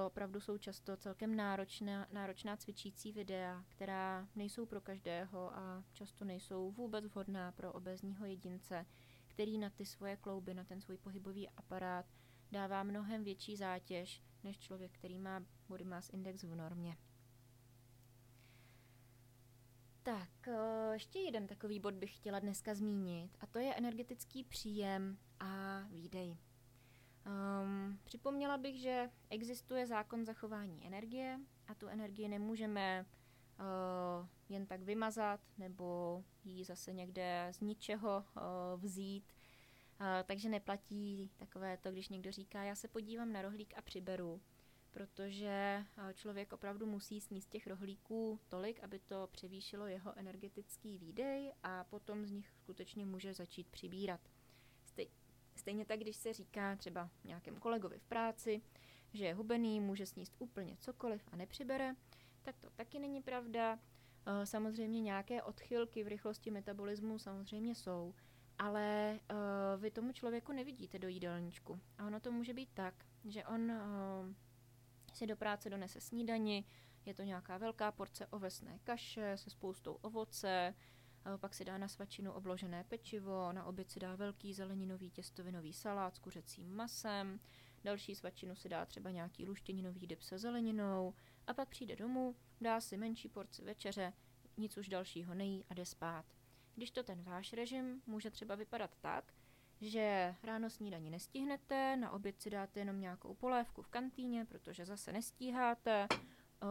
opravdu 0.06 0.40
jsou 0.40 0.58
často 0.58 0.96
celkem 0.96 1.36
náročná, 1.36 2.06
náročná 2.12 2.56
cvičící 2.56 3.12
videa, 3.12 3.64
která 3.68 4.28
nejsou 4.36 4.66
pro 4.66 4.80
každého 4.80 5.56
a 5.56 5.84
často 5.92 6.24
nejsou 6.24 6.70
vůbec 6.70 7.04
vhodná 7.06 7.52
pro 7.52 7.72
obezního 7.72 8.26
jedince, 8.26 8.86
který 9.26 9.58
na 9.58 9.70
ty 9.70 9.86
svoje 9.86 10.16
klouby, 10.16 10.54
na 10.54 10.64
ten 10.64 10.80
svůj 10.80 10.96
pohybový 10.96 11.48
aparát 11.48 12.06
dává 12.52 12.82
mnohem 12.82 13.24
větší 13.24 13.56
zátěž 13.56 14.22
než 14.44 14.58
člověk, 14.58 14.92
který 14.92 15.18
má 15.18 15.44
body 15.68 15.84
mass 15.84 16.10
index 16.10 16.42
v 16.42 16.54
normě. 16.54 16.96
Tak, 20.08 20.48
eh, 20.48 20.92
ještě 20.92 21.18
jeden 21.18 21.46
takový 21.46 21.80
bod 21.80 21.94
bych 21.94 22.16
chtěla 22.16 22.38
dneska 22.38 22.74
zmínit, 22.74 23.36
a 23.40 23.46
to 23.46 23.58
je 23.58 23.74
energetický 23.74 24.44
příjem 24.44 25.18
a 25.40 25.80
výdej. 25.90 26.36
Um, 27.26 27.98
připomněla 28.04 28.58
bych, 28.58 28.80
že 28.80 29.10
existuje 29.30 29.86
zákon 29.86 30.24
zachování 30.24 30.86
energie 30.86 31.40
a 31.66 31.74
tu 31.74 31.86
energii 31.86 32.28
nemůžeme 32.28 33.06
uh, 33.58 34.26
jen 34.48 34.66
tak 34.66 34.82
vymazat 34.82 35.40
nebo 35.58 36.24
ji 36.44 36.64
zase 36.64 36.92
někde 36.92 37.48
z 37.50 37.60
ničeho 37.60 38.24
uh, 38.36 38.42
vzít. 38.80 39.32
Uh, 40.00 40.06
takže 40.24 40.48
neplatí 40.48 41.30
takové 41.36 41.76
to, 41.76 41.92
když 41.92 42.08
někdo 42.08 42.32
říká, 42.32 42.62
já 42.62 42.74
se 42.74 42.88
podívám 42.88 43.32
na 43.32 43.42
rohlík 43.42 43.74
a 43.76 43.82
přiberu 43.82 44.40
protože 44.98 45.48
eh, 45.48 46.14
člověk 46.14 46.52
opravdu 46.52 46.86
musí 46.86 47.20
sníst 47.20 47.50
těch 47.50 47.66
rohlíků 47.66 48.40
tolik, 48.48 48.84
aby 48.84 48.98
to 48.98 49.28
převýšilo 49.32 49.86
jeho 49.86 50.18
energetický 50.18 50.98
výdej 50.98 51.52
a 51.62 51.84
potom 51.84 52.26
z 52.26 52.30
nich 52.30 52.50
skutečně 52.50 53.06
může 53.06 53.34
začít 53.34 53.68
přibírat. 53.68 54.20
Stejně 55.56 55.84
tak, 55.84 56.00
když 56.00 56.16
se 56.16 56.32
říká 56.32 56.76
třeba 56.76 57.10
nějakém 57.24 57.56
kolegovi 57.56 57.98
v 57.98 58.04
práci, 58.04 58.62
že 59.12 59.24
je 59.24 59.34
hubený, 59.34 59.80
může 59.80 60.06
sníst 60.06 60.36
úplně 60.38 60.76
cokoliv 60.80 61.28
a 61.32 61.36
nepřibere, 61.36 61.94
tak 62.42 62.58
to 62.58 62.70
taky 62.70 62.98
není 62.98 63.22
pravda. 63.22 63.78
Eh, 64.26 64.46
samozřejmě 64.46 65.00
nějaké 65.00 65.42
odchylky 65.42 66.04
v 66.04 66.08
rychlosti 66.08 66.50
metabolismu 66.50 67.18
samozřejmě 67.18 67.74
jsou, 67.74 68.14
ale 68.58 69.20
uh, 69.30 69.82
vy 69.82 69.90
tomu 69.90 70.12
člověku 70.12 70.52
nevidíte 70.52 70.98
do 70.98 71.08
jídelníčku. 71.08 71.80
A 71.98 72.06
ono 72.06 72.20
to 72.20 72.32
může 72.32 72.54
být 72.54 72.68
tak, 72.74 72.94
že 73.24 73.44
on 73.44 73.72
si 75.18 75.26
do 75.26 75.36
práce 75.36 75.70
donese 75.70 76.00
snídani, 76.00 76.64
je 77.04 77.14
to 77.14 77.22
nějaká 77.22 77.58
velká 77.58 77.92
porce 77.92 78.26
ovesné 78.26 78.78
kaše 78.84 79.36
se 79.36 79.50
spoustou 79.50 79.92
ovoce, 79.94 80.74
pak 81.36 81.54
si 81.54 81.64
dá 81.64 81.78
na 81.78 81.88
svačinu 81.88 82.32
obložené 82.32 82.84
pečivo, 82.84 83.52
na 83.52 83.64
oběd 83.64 83.90
si 83.90 84.00
dá 84.00 84.16
velký 84.16 84.54
zeleninový 84.54 85.10
těstovinový 85.10 85.72
salát 85.72 86.16
s 86.16 86.18
kuřecím 86.18 86.74
masem, 86.74 87.40
další 87.84 88.14
svačinu 88.14 88.56
si 88.56 88.68
dá 88.68 88.86
třeba 88.86 89.10
nějaký 89.10 89.46
luštěninový 89.46 90.06
dip 90.06 90.22
se 90.22 90.38
zeleninou 90.38 91.14
a 91.46 91.54
pak 91.54 91.68
přijde 91.68 91.96
domů, 91.96 92.36
dá 92.60 92.80
si 92.80 92.96
menší 92.96 93.28
porci 93.28 93.64
večeře, 93.64 94.12
nic 94.56 94.76
už 94.78 94.88
dalšího 94.88 95.34
nejí 95.34 95.64
a 95.70 95.74
jde 95.74 95.84
spát. 95.84 96.24
Když 96.74 96.90
to 96.90 97.02
ten 97.02 97.22
váš 97.22 97.52
režim 97.52 98.02
může 98.06 98.30
třeba 98.30 98.54
vypadat 98.54 98.96
tak, 99.00 99.34
že 99.80 100.34
ráno 100.42 100.70
snídaní 100.70 101.10
nestihnete, 101.10 101.96
na 101.96 102.10
oběd 102.10 102.40
si 102.40 102.50
dáte 102.50 102.80
jenom 102.80 103.00
nějakou 103.00 103.34
polévku 103.34 103.82
v 103.82 103.88
kantýně, 103.88 104.44
protože 104.44 104.84
zase 104.84 105.12
nestíháte, 105.12 106.08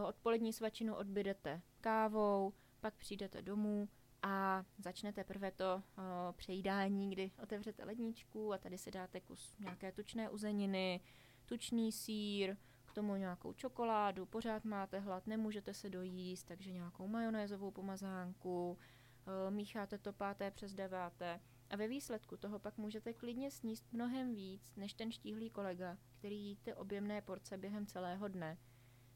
odpolední 0.08 0.52
svačinu 0.52 0.94
odbydete 0.94 1.62
kávou, 1.80 2.52
pak 2.80 2.94
přijdete 2.94 3.42
domů 3.42 3.88
a 4.22 4.64
začnete 4.78 5.24
prvé 5.24 5.50
to 5.50 5.74
uh, 5.74 6.02
přejídání, 6.32 7.10
kdy 7.10 7.30
otevřete 7.42 7.84
ledničku 7.84 8.52
a 8.52 8.58
tady 8.58 8.78
si 8.78 8.90
dáte 8.90 9.20
kus 9.20 9.54
nějaké 9.58 9.92
tučné 9.92 10.30
uzeniny, 10.30 11.00
tučný 11.46 11.92
sír, 11.92 12.56
k 12.84 12.92
tomu 12.92 13.16
nějakou 13.16 13.52
čokoládu, 13.52 14.26
pořád 14.26 14.64
máte 14.64 14.98
hlad, 14.98 15.26
nemůžete 15.26 15.74
se 15.74 15.90
dojíst, 15.90 16.46
takže 16.46 16.72
nějakou 16.72 17.08
majonézovou 17.08 17.70
pomazánku, 17.70 18.70
uh, 18.70 19.54
mícháte 19.54 19.98
to 19.98 20.12
páté 20.12 20.50
přes 20.50 20.74
deváté 20.74 21.40
a 21.70 21.76
ve 21.76 21.88
výsledku 21.88 22.36
toho 22.36 22.58
pak 22.58 22.78
můžete 22.78 23.12
klidně 23.12 23.50
sníst 23.50 23.92
mnohem 23.92 24.34
víc 24.34 24.72
než 24.76 24.94
ten 24.94 25.12
štíhlý 25.12 25.50
kolega, 25.50 25.98
který 26.18 26.40
jí 26.40 26.56
ty 26.56 26.74
objemné 26.74 27.22
porce 27.22 27.58
během 27.58 27.86
celého 27.86 28.28
dne. 28.28 28.58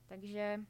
Takže 0.07 0.61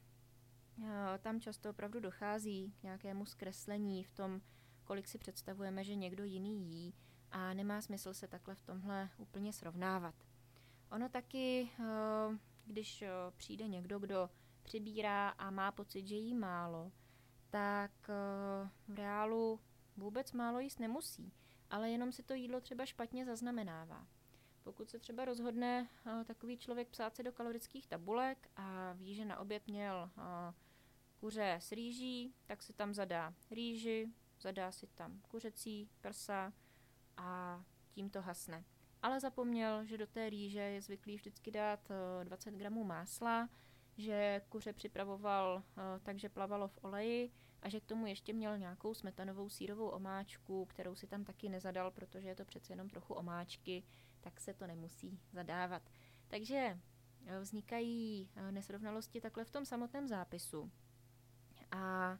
tam 1.21 1.39
často 1.39 1.69
opravdu 1.69 1.99
dochází 1.99 2.73
k 2.79 2.83
nějakému 2.83 3.25
zkreslení 3.25 4.03
v 4.03 4.11
tom, 4.11 4.41
kolik 4.83 5.07
si 5.07 5.17
představujeme, 5.17 5.83
že 5.83 5.95
někdo 5.95 6.23
jiný 6.23 6.71
jí 6.71 6.93
a 7.31 7.53
nemá 7.53 7.81
smysl 7.81 8.13
se 8.13 8.27
takhle 8.27 8.55
v 8.55 8.61
tomhle 8.61 9.09
úplně 9.17 9.53
srovnávat. 9.53 10.15
Ono 10.91 11.09
taky, 11.09 11.69
když 12.65 13.03
přijde 13.37 13.67
někdo, 13.67 13.99
kdo 13.99 14.29
přibírá 14.63 15.29
a 15.29 15.51
má 15.51 15.71
pocit, 15.71 16.07
že 16.07 16.15
jí 16.15 16.33
málo, 16.33 16.91
tak 17.49 17.91
v 18.87 18.95
reálu 18.95 19.59
vůbec 19.97 20.31
málo 20.31 20.59
jíst 20.59 20.79
nemusí, 20.79 21.33
ale 21.73 21.89
jenom 21.89 22.11
si 22.11 22.23
to 22.23 22.33
jídlo 22.33 22.61
třeba 22.61 22.85
špatně 22.85 23.25
zaznamenává. 23.25 24.07
Pokud 24.63 24.89
se 24.89 24.99
třeba 24.99 25.25
rozhodne 25.25 25.89
uh, 26.05 26.23
takový 26.23 26.57
člověk 26.57 26.87
psát 26.87 27.15
se 27.15 27.23
do 27.23 27.31
kalorických 27.31 27.87
tabulek 27.87 28.49
a 28.55 28.93
ví, 28.93 29.15
že 29.15 29.25
na 29.25 29.39
oběd 29.39 29.67
měl 29.67 30.09
uh, 30.17 30.23
kuře 31.19 31.53
s 31.61 31.71
rýží, 31.71 32.35
tak 32.45 32.63
si 32.63 32.73
tam 32.73 32.93
zadá 32.93 33.33
rýži, 33.51 34.09
zadá 34.39 34.71
si 34.71 34.87
tam 34.87 35.21
kuřecí 35.27 35.89
prsa 36.01 36.53
a 37.17 37.61
tím 37.91 38.09
to 38.09 38.21
hasne. 38.21 38.63
Ale 39.01 39.19
zapomněl, 39.19 39.85
že 39.85 39.97
do 39.97 40.07
té 40.07 40.29
rýže 40.29 40.59
je 40.59 40.81
zvyklý 40.81 41.15
vždycky 41.15 41.51
dát 41.51 41.79
uh, 41.89 42.25
20 42.25 42.53
gramů 42.53 42.83
másla, 42.83 43.49
že 43.97 44.41
kuře 44.49 44.73
připravoval 44.73 45.63
takže 46.03 46.29
plavalo 46.29 46.67
v 46.67 46.79
oleji 46.81 47.31
a 47.63 47.69
že 47.69 47.79
k 47.79 47.85
tomu 47.85 48.07
ještě 48.07 48.33
měl 48.33 48.57
nějakou 48.57 48.93
smetanovou 48.93 49.49
sírovou 49.49 49.87
omáčku, 49.87 50.65
kterou 50.65 50.95
si 50.95 51.07
tam 51.07 51.23
taky 51.23 51.49
nezadal, 51.49 51.91
protože 51.91 52.27
je 52.27 52.35
to 52.35 52.45
přece 52.45 52.73
jenom 52.73 52.89
trochu 52.89 53.13
omáčky, 53.13 53.83
tak 54.21 54.41
se 54.41 54.53
to 54.53 54.67
nemusí 54.67 55.19
zadávat. 55.31 55.89
Takže 56.27 56.79
eh, 57.25 57.39
vznikají 57.39 58.29
eh, 58.35 58.51
nesrovnalosti 58.51 59.21
takhle 59.21 59.45
v 59.45 59.51
tom 59.51 59.65
samotném 59.65 60.07
zápisu. 60.07 60.71
A 61.71 62.17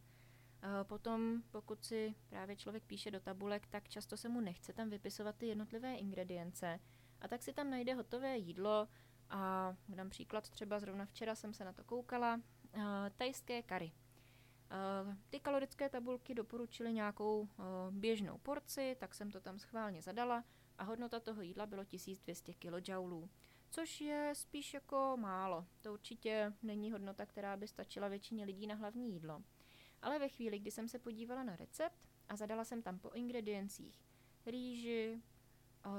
eh, 0.61 0.83
potom, 0.83 1.43
pokud 1.51 1.85
si 1.85 2.15
právě 2.29 2.55
člověk 2.55 2.83
píše 2.83 3.11
do 3.11 3.19
tabulek, 3.19 3.67
tak 3.67 3.89
často 3.89 4.17
se 4.17 4.29
mu 4.29 4.41
nechce 4.41 4.73
tam 4.73 4.89
vypisovat 4.89 5.35
ty 5.35 5.47
jednotlivé 5.47 5.95
ingredience. 5.95 6.79
A 7.21 7.27
tak 7.27 7.43
si 7.43 7.53
tam 7.53 7.69
najde 7.69 7.93
hotové 7.93 8.37
jídlo 8.37 8.87
a 9.29 9.75
dám 9.89 10.09
příklad, 10.09 10.49
třeba 10.49 10.79
zrovna 10.79 11.05
včera 11.05 11.35
jsem 11.35 11.53
se 11.53 11.65
na 11.65 11.73
to 11.73 11.83
koukala, 11.83 12.41
tajské 13.17 13.61
kary. 13.61 13.91
Ty 15.29 15.39
kalorické 15.39 15.89
tabulky 15.89 16.35
doporučily 16.35 16.93
nějakou 16.93 17.49
běžnou 17.91 18.37
porci, 18.37 18.95
tak 18.99 19.15
jsem 19.15 19.31
to 19.31 19.41
tam 19.41 19.59
schválně 19.59 20.01
zadala 20.01 20.43
a 20.77 20.83
hodnota 20.83 21.19
toho 21.19 21.41
jídla 21.41 21.65
bylo 21.65 21.83
1200 21.85 22.53
kJ, 22.53 22.93
což 23.69 24.01
je 24.01 24.31
spíš 24.35 24.73
jako 24.73 25.17
málo. 25.19 25.65
To 25.81 25.93
určitě 25.93 26.53
není 26.63 26.91
hodnota, 26.91 27.25
která 27.25 27.57
by 27.57 27.67
stačila 27.67 28.07
většině 28.07 28.45
lidí 28.45 28.67
na 28.67 28.75
hlavní 28.75 29.13
jídlo. 29.13 29.43
Ale 30.01 30.19
ve 30.19 30.29
chvíli, 30.29 30.59
kdy 30.59 30.71
jsem 30.71 30.87
se 30.87 30.99
podívala 30.99 31.43
na 31.43 31.55
recept 31.55 31.99
a 32.29 32.35
zadala 32.35 32.65
jsem 32.65 32.81
tam 32.81 32.99
po 32.99 33.09
ingrediencích 33.09 34.05
rýži, 34.45 35.21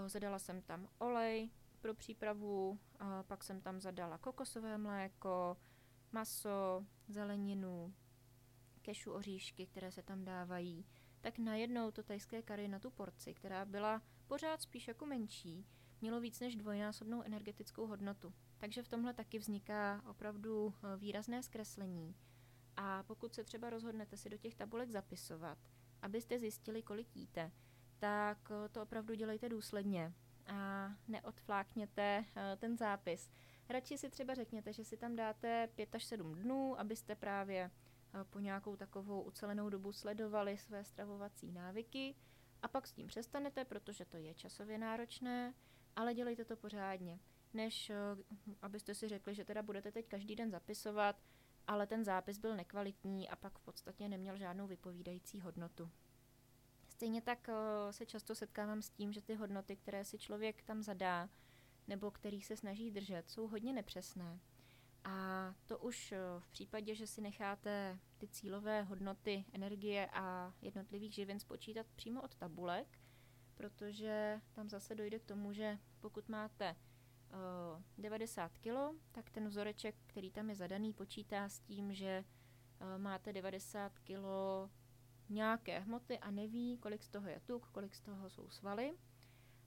zadala 0.06 0.38
jsem 0.38 0.62
tam 0.62 0.88
olej 0.98 1.50
pro 1.80 1.94
přípravu, 1.94 2.78
pak 3.26 3.44
jsem 3.44 3.60
tam 3.60 3.80
zadala 3.80 4.18
kokosové 4.18 4.78
mléko, 4.78 5.56
maso, 6.12 6.86
zeleninu, 7.08 7.94
kešu 8.84 9.12
oříšky, 9.12 9.66
které 9.66 9.92
se 9.92 10.02
tam 10.02 10.24
dávají, 10.24 10.86
tak 11.20 11.38
najednou 11.38 11.90
to 11.90 12.02
tajské 12.02 12.42
kary 12.42 12.68
na 12.68 12.78
tu 12.78 12.90
porci, 12.90 13.34
která 13.34 13.64
byla 13.64 14.02
pořád 14.26 14.62
spíš 14.62 14.88
jako 14.88 15.06
menší, 15.06 15.66
mělo 16.00 16.20
víc 16.20 16.40
než 16.40 16.56
dvojnásobnou 16.56 17.22
energetickou 17.22 17.86
hodnotu. 17.86 18.34
Takže 18.58 18.82
v 18.82 18.88
tomhle 18.88 19.14
taky 19.14 19.38
vzniká 19.38 20.02
opravdu 20.10 20.74
eh, 20.74 20.96
výrazné 20.96 21.42
zkreslení. 21.42 22.14
A 22.76 23.02
pokud 23.02 23.34
se 23.34 23.44
třeba 23.44 23.70
rozhodnete 23.70 24.16
si 24.16 24.30
do 24.30 24.36
těch 24.36 24.54
tabulek 24.54 24.90
zapisovat, 24.90 25.58
abyste 26.02 26.38
zjistili, 26.38 26.82
kolik 26.82 27.16
jíte, 27.16 27.52
tak 27.98 28.38
eh, 28.50 28.68
to 28.68 28.82
opravdu 28.82 29.14
dělejte 29.14 29.48
důsledně 29.48 30.12
a 30.46 30.90
neodflákněte 31.08 32.24
eh, 32.36 32.56
ten 32.56 32.76
zápis. 32.76 33.30
Radši 33.68 33.98
si 33.98 34.10
třeba 34.10 34.34
řekněte, 34.34 34.72
že 34.72 34.84
si 34.84 34.96
tam 34.96 35.16
dáte 35.16 35.68
5 35.74 35.94
až 35.94 36.04
7 36.04 36.34
dnů, 36.34 36.80
abyste 36.80 37.14
právě 37.14 37.70
po 38.30 38.38
nějakou 38.38 38.76
takovou 38.76 39.22
ucelenou 39.22 39.68
dobu 39.68 39.92
sledovali 39.92 40.58
své 40.58 40.84
stravovací 40.84 41.52
návyky 41.52 42.14
a 42.62 42.68
pak 42.68 42.86
s 42.86 42.92
tím 42.92 43.06
přestanete, 43.06 43.64
protože 43.64 44.04
to 44.04 44.16
je 44.16 44.34
časově 44.34 44.78
náročné, 44.78 45.54
ale 45.96 46.14
dělejte 46.14 46.44
to 46.44 46.56
pořádně, 46.56 47.20
než 47.52 47.90
eh, 47.90 47.96
abyste 48.62 48.94
si 48.94 49.08
řekli, 49.08 49.34
že 49.34 49.44
teda 49.44 49.62
budete 49.62 49.92
teď 49.92 50.08
každý 50.08 50.36
den 50.36 50.50
zapisovat, 50.50 51.16
ale 51.66 51.86
ten 51.86 52.04
zápis 52.04 52.38
byl 52.38 52.56
nekvalitní 52.56 53.28
a 53.28 53.36
pak 53.36 53.58
v 53.58 53.62
podstatě 53.62 54.08
neměl 54.08 54.36
žádnou 54.36 54.66
vypovídající 54.66 55.40
hodnotu. 55.40 55.90
Stejně 56.88 57.22
tak 57.22 57.48
eh, 57.48 57.92
se 57.92 58.06
často 58.06 58.34
setkávám 58.34 58.82
s 58.82 58.90
tím, 58.90 59.12
že 59.12 59.22
ty 59.22 59.34
hodnoty, 59.34 59.76
které 59.76 60.04
si 60.04 60.18
člověk 60.18 60.62
tam 60.62 60.82
zadá, 60.82 61.28
nebo 61.88 62.10
který 62.10 62.42
se 62.42 62.56
snaží 62.56 62.90
držet, 62.90 63.30
jsou 63.30 63.48
hodně 63.48 63.72
nepřesné. 63.72 64.40
A 65.04 65.54
to 65.66 65.78
už 65.78 66.12
eh, 66.12 66.18
v 66.38 66.48
případě, 66.48 66.94
že 66.94 67.06
si 67.06 67.20
necháte 67.20 67.98
ty 68.18 68.28
cílové 68.28 68.82
hodnoty 68.82 69.44
energie 69.52 70.08
a 70.12 70.54
jednotlivých 70.62 71.14
živin 71.14 71.40
spočítat 71.40 71.86
přímo 71.96 72.22
od 72.22 72.34
tabulek, 72.34 72.98
protože 73.54 74.40
tam 74.52 74.68
zase 74.68 74.94
dojde 74.94 75.18
k 75.18 75.24
tomu, 75.24 75.52
že 75.52 75.78
pokud 76.00 76.28
máte 76.28 76.70
uh, 76.70 77.82
eh, 77.98 78.02
90 78.02 78.52
kg, 78.58 79.00
tak 79.12 79.30
ten 79.30 79.48
vzoreček, 79.48 79.94
který 80.06 80.30
tam 80.30 80.48
je 80.48 80.56
zadaný, 80.56 80.92
počítá 80.92 81.48
s 81.48 81.60
tím, 81.60 81.94
že 81.94 82.24
uh, 82.80 83.02
máte 83.02 83.32
90 83.32 83.98
kg 83.98 84.24
nějaké 85.28 85.78
hmoty 85.78 86.18
a 86.18 86.30
neví, 86.30 86.78
kolik 86.78 87.02
z 87.02 87.08
toho 87.08 87.28
je 87.28 87.40
tuk, 87.40 87.68
kolik 87.72 87.94
z 87.94 88.00
toho 88.00 88.30
jsou 88.30 88.50
svaly. 88.50 88.94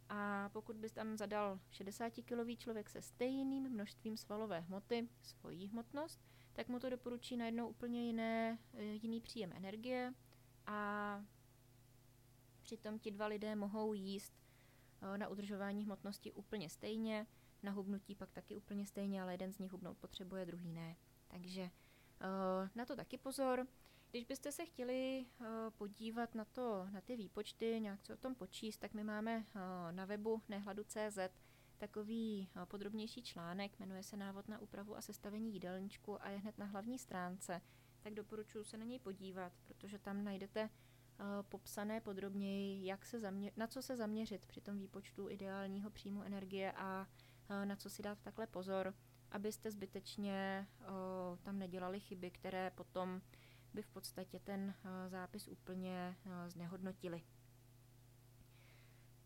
A 0.10 0.50
pokud 0.50 0.76
bys 0.76 0.92
tam 0.92 1.18
zadal 1.18 1.60
60-kilový 1.72 2.58
člověk 2.58 2.90
se 2.90 3.02
stejným 3.02 3.70
množstvím 3.70 4.18
svalové 4.18 4.60
hmoty, 4.60 5.10
svojí 5.22 5.68
hmotnost, 5.68 6.22
tak 6.54 6.68
mu 6.68 6.80
to 6.80 6.90
doporučí 6.90 7.38
najednou 7.38 7.68
úplně 7.68 8.06
jiné, 8.08 8.60
eh, 8.74 8.84
jiný 8.84 9.22
příjem 9.22 9.54
energie 9.54 10.14
a 10.66 11.22
přitom 12.62 13.00
ti 13.00 13.12
dva 13.12 13.28
lidé 13.28 13.56
mohou 13.56 13.94
jíst 13.94 14.34
eh, 15.02 15.18
na 15.18 15.28
udržování 15.28 15.86
hmotnosti 15.86 16.32
úplně 16.32 16.70
stejně, 16.70 17.28
na 17.64 17.72
hubnutí 17.72 18.16
pak 18.16 18.32
taky 18.32 18.56
úplně 18.56 18.86
stejně, 18.86 19.22
ale 19.22 19.34
jeden 19.34 19.54
z 19.54 19.60
nich 19.60 19.72
hubnout 19.72 19.98
potřebuje, 19.98 20.46
druhý 20.46 20.72
ne. 20.74 20.96
Takže 21.28 21.62
eh, 21.62 22.70
na 22.76 22.86
to 22.86 22.96
taky 22.96 23.18
pozor. 23.18 23.68
Když 24.12 24.26
byste 24.26 24.52
se 24.52 24.66
chtěli 24.66 25.26
uh, 25.40 25.48
podívat 25.78 26.36
na, 26.36 26.46
to, 26.46 26.88
na 26.92 27.02
ty 27.02 27.16
výpočty, 27.16 27.80
nějak 27.80 28.04
co 28.04 28.14
o 28.14 28.18
tom 28.18 28.36
počíst, 28.36 28.80
tak 28.80 28.94
my 28.94 29.04
máme 29.04 29.38
uh, 29.38 29.62
na 29.92 30.06
webu 30.06 30.42
nehladu.cz 30.50 31.20
takový 31.78 32.50
uh, 32.56 32.66
podrobnější 32.66 33.24
článek, 33.24 33.80
jmenuje 33.80 34.04
se 34.04 34.18
Návod 34.18 34.48
na 34.48 34.60
úpravu 34.60 34.98
a 34.98 35.02
sestavení 35.02 35.54
jídelníčku 35.54 36.24
a 36.24 36.30
je 36.30 36.38
hned 36.38 36.58
na 36.58 36.66
hlavní 36.66 37.00
stránce, 37.00 37.62
tak 38.02 38.14
doporučuji 38.14 38.64
se 38.64 38.78
na 38.78 38.86
něj 38.86 39.00
podívat, 39.00 39.54
protože 39.66 40.00
tam 40.00 40.24
najdete 40.24 40.70
popsané 41.42 42.02
podrobněji, 42.02 42.86
jak 42.86 43.06
se 43.06 43.20
zamě- 43.20 43.52
na 43.56 43.68
co 43.68 43.82
se 43.82 43.96
zaměřit 43.96 44.46
při 44.46 44.62
tom 44.62 44.78
výpočtu 44.78 45.30
ideálního 45.30 45.90
příjmu 45.90 46.22
energie 46.22 46.72
a 46.72 47.08
na 47.66 47.76
co 47.76 47.90
si 47.90 48.02
dát 48.02 48.20
takhle 48.22 48.48
pozor, 48.48 48.94
abyste 49.32 49.72
zbytečně 49.72 50.68
tam 51.44 51.60
nedělali 51.60 52.00
chyby, 52.00 52.32
které 52.32 52.72
potom 52.72 53.22
by 53.78 53.84
v 53.84 53.88
podstatě 53.88 54.40
ten 54.40 54.76
eh, 54.86 55.10
zápis 55.10 55.48
úplně 55.48 56.16
eh, 56.26 56.50
znehodnotili. 56.50 57.24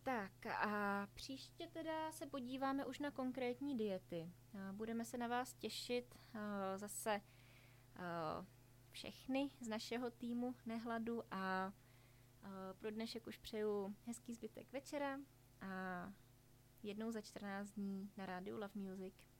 Tak 0.03 0.45
a 0.45 1.07
příště 1.13 1.67
teda 1.67 2.11
se 2.11 2.25
podíváme 2.25 2.85
už 2.85 2.99
na 2.99 3.11
konkrétní 3.11 3.77
diety. 3.77 4.31
Budeme 4.71 5.05
se 5.05 5.17
na 5.17 5.27
vás 5.27 5.53
těšit 5.53 6.15
zase 6.75 7.21
všechny 8.91 9.49
z 9.59 9.67
našeho 9.67 10.11
týmu 10.11 10.55
Nehladu 10.65 11.23
a 11.31 11.73
pro 12.79 12.91
dnešek 12.91 13.27
už 13.27 13.37
přeju 13.37 13.95
hezký 14.05 14.33
zbytek 14.33 14.71
večera 14.73 15.19
a 15.61 16.13
jednou 16.83 17.11
za 17.11 17.21
14 17.21 17.71
dní 17.71 18.11
na 18.17 18.25
rádiu 18.25 18.57
Love 18.57 18.75
Music. 18.75 19.30